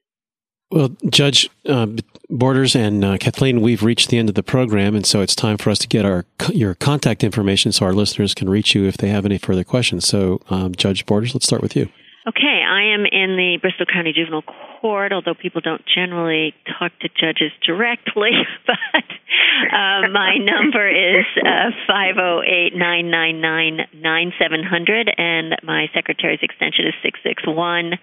Well, 0.70 0.90
Judge 1.08 1.50
uh, 1.68 1.88
Borders 2.28 2.76
and 2.76 3.04
uh, 3.04 3.18
Kathleen, 3.18 3.60
we've 3.60 3.82
reached 3.82 4.08
the 4.08 4.18
end 4.18 4.28
of 4.28 4.36
the 4.36 4.42
program, 4.42 4.94
and 4.94 5.04
so 5.04 5.20
it's 5.20 5.34
time 5.34 5.58
for 5.58 5.70
us 5.70 5.80
to 5.80 5.88
get 5.88 6.04
our 6.04 6.24
your 6.52 6.76
contact 6.76 7.24
information 7.24 7.72
so 7.72 7.86
our 7.86 7.92
listeners 7.92 8.34
can 8.34 8.48
reach 8.48 8.74
you 8.74 8.84
if 8.84 8.96
they 8.96 9.08
have 9.08 9.24
any 9.24 9.36
further 9.36 9.64
questions. 9.64 10.06
So, 10.06 10.40
um, 10.48 10.74
Judge 10.76 11.06
Borders, 11.06 11.34
let's 11.34 11.46
start 11.46 11.60
with 11.60 11.74
you. 11.74 11.88
Okay, 12.28 12.62
I 12.62 12.94
am 12.94 13.04
in 13.10 13.36
the 13.36 13.58
Bristol 13.60 13.86
County 13.86 14.12
Juvenile 14.12 14.44
Court, 14.80 15.12
although 15.12 15.34
people 15.34 15.60
don't 15.60 15.82
generally 15.92 16.54
talk 16.78 16.92
to 17.00 17.08
judges 17.08 17.50
directly. 17.66 18.30
But 18.66 19.76
uh, 19.76 20.08
my 20.08 20.38
number 20.38 20.88
is 20.88 21.26
uh, 21.36 21.70
five 21.86 22.14
zero 22.14 22.42
eight 22.42 22.72
nine 22.74 23.10
nine 23.10 23.40
nine 23.40 23.80
nine 23.94 24.32
seven 24.40 24.62
hundred, 24.62 25.10
and 25.16 25.56
my 25.64 25.86
secretary's 25.94 26.38
extension 26.42 26.86
is 26.86 26.94
six 27.02 27.18
six 27.22 27.42
one. 27.46 27.94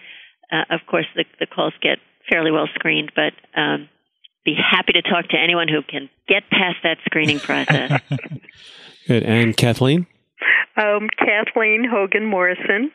Uh, 0.52 0.64
of 0.70 0.82
course, 0.88 1.06
the, 1.16 1.26
the 1.40 1.46
calls 1.46 1.74
get 1.82 1.98
fairly 2.30 2.52
well 2.52 2.68
screened, 2.76 3.12
but 3.16 3.34
um, 3.60 3.90
be 4.46 4.56
happy 4.56 4.94
to 4.94 5.02
talk 5.02 5.28
to 5.30 5.38
anyone 5.38 5.68
who 5.68 5.82
can 5.82 6.10
get 6.28 6.50
past 6.50 6.78
that 6.84 6.98
screening 7.06 7.40
process. 7.40 8.02
Good. 9.08 9.24
And 9.24 9.56
Kathleen? 9.56 10.08
Um, 10.78 11.10
Kathleen 11.18 11.86
Hogan 11.90 12.26
Morrison. 12.26 12.92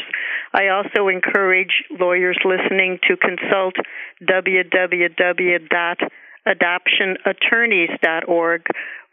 I 0.54 0.68
also 0.68 1.08
encourage 1.08 1.84
lawyers 2.00 2.38
listening 2.46 3.00
to 3.08 3.18
consult 3.18 3.74
www 4.22 6.10
adoptionattorneys.org, 6.48 8.62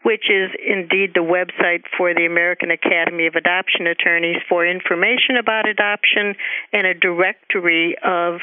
which 0.03 0.29
is 0.29 0.51
indeed 0.65 1.11
the 1.13 1.21
website 1.21 1.83
for 1.97 2.13
the 2.13 2.25
American 2.25 2.71
Academy 2.71 3.27
of 3.27 3.35
Adoption 3.35 3.87
Attorneys 3.87 4.37
for 4.47 4.65
information 4.65 5.35
about 5.39 5.67
adoption 5.67 6.35
and 6.71 6.87
a 6.87 6.93
directory 6.93 7.97
of 8.03 8.39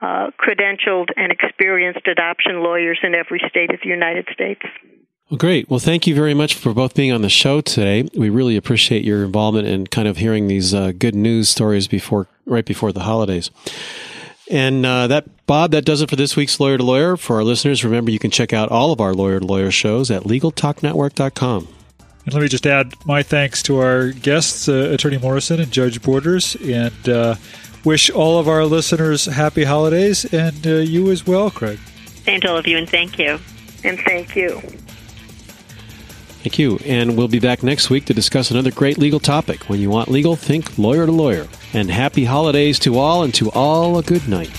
uh, 0.00 0.30
credentialed 0.38 1.08
and 1.16 1.32
experienced 1.32 2.06
adoption 2.06 2.62
lawyers 2.62 3.00
in 3.02 3.14
every 3.14 3.40
state 3.48 3.72
of 3.72 3.80
the 3.82 3.88
United 3.88 4.28
States. 4.32 4.60
Well, 5.30 5.38
great. 5.38 5.68
Well, 5.68 5.78
thank 5.78 6.06
you 6.06 6.14
very 6.14 6.32
much 6.32 6.54
for 6.54 6.72
both 6.72 6.94
being 6.94 7.12
on 7.12 7.20
the 7.20 7.28
show 7.28 7.60
today. 7.60 8.08
We 8.16 8.30
really 8.30 8.56
appreciate 8.56 9.04
your 9.04 9.24
involvement 9.24 9.68
and 9.68 9.90
kind 9.90 10.08
of 10.08 10.16
hearing 10.16 10.46
these 10.46 10.72
uh, 10.72 10.92
good 10.92 11.14
news 11.14 11.50
stories 11.50 11.86
before, 11.86 12.28
right 12.46 12.64
before 12.64 12.92
the 12.92 13.00
holidays. 13.00 13.50
And 14.50 14.84
uh, 14.86 15.06
that, 15.08 15.46
Bob, 15.46 15.72
that 15.72 15.84
does 15.84 16.00
it 16.00 16.08
for 16.08 16.16
this 16.16 16.36
week's 16.36 16.58
Lawyer 16.58 16.78
to 16.78 16.84
Lawyer. 16.84 17.16
For 17.16 17.36
our 17.36 17.44
listeners, 17.44 17.84
remember 17.84 18.10
you 18.10 18.18
can 18.18 18.30
check 18.30 18.52
out 18.52 18.70
all 18.70 18.92
of 18.92 19.00
our 19.00 19.12
Lawyer 19.12 19.40
to 19.40 19.46
Lawyer 19.46 19.70
shows 19.70 20.10
at 20.10 20.22
LegalTalkNetwork.com. 20.22 21.68
And 22.24 22.34
let 22.34 22.42
me 22.42 22.48
just 22.48 22.66
add 22.66 22.94
my 23.06 23.22
thanks 23.22 23.62
to 23.64 23.78
our 23.78 24.10
guests, 24.10 24.68
uh, 24.68 24.90
Attorney 24.92 25.18
Morrison 25.18 25.60
and 25.60 25.70
Judge 25.70 26.02
Borders, 26.02 26.56
and 26.56 27.08
uh, 27.08 27.36
wish 27.84 28.10
all 28.10 28.38
of 28.38 28.48
our 28.48 28.64
listeners 28.64 29.24
happy 29.24 29.64
holidays 29.64 30.24
and 30.26 30.66
uh, 30.66 30.74
you 30.74 31.10
as 31.10 31.26
well, 31.26 31.50
Craig. 31.50 31.78
Same 32.24 32.40
to 32.42 32.50
all 32.50 32.58
of 32.58 32.66
you, 32.66 32.76
and 32.76 32.88
thank 32.88 33.18
you. 33.18 33.38
And 33.84 33.98
thank 34.00 34.36
you. 34.36 34.60
Thank 36.42 36.58
you. 36.58 36.78
And 36.84 37.16
we'll 37.16 37.28
be 37.28 37.40
back 37.40 37.62
next 37.62 37.90
week 37.90 38.04
to 38.06 38.14
discuss 38.14 38.50
another 38.50 38.70
great 38.70 38.96
legal 38.96 39.20
topic. 39.20 39.64
When 39.64 39.80
you 39.80 39.90
want 39.90 40.08
legal, 40.08 40.36
think 40.36 40.78
lawyer 40.78 41.04
to 41.04 41.12
lawyer. 41.12 41.48
And 41.74 41.90
happy 41.90 42.24
holidays 42.24 42.78
to 42.80 42.96
all, 42.96 43.24
and 43.24 43.34
to 43.34 43.50
all 43.50 43.98
a 43.98 44.02
good 44.02 44.26
night. 44.28 44.50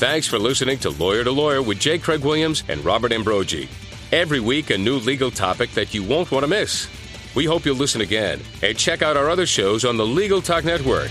Thanks 0.00 0.26
for 0.26 0.38
listening 0.38 0.78
to 0.78 0.90
Lawyer 0.90 1.24
to 1.24 1.30
Lawyer 1.30 1.62
with 1.62 1.78
J. 1.78 1.98
Craig 1.98 2.24
Williams 2.24 2.64
and 2.68 2.82
Robert 2.84 3.12
Ambrogi. 3.12 3.68
Every 4.12 4.40
week, 4.40 4.70
a 4.70 4.78
new 4.78 4.96
legal 4.96 5.30
topic 5.30 5.70
that 5.72 5.94
you 5.94 6.02
won't 6.02 6.32
want 6.32 6.42
to 6.42 6.48
miss. 6.48 6.88
We 7.36 7.44
hope 7.44 7.64
you'll 7.64 7.76
listen 7.76 8.00
again 8.00 8.40
and 8.62 8.76
check 8.76 9.02
out 9.02 9.16
our 9.16 9.30
other 9.30 9.46
shows 9.46 9.84
on 9.84 9.96
the 9.96 10.06
Legal 10.06 10.42
Talk 10.42 10.64
Network. 10.64 11.10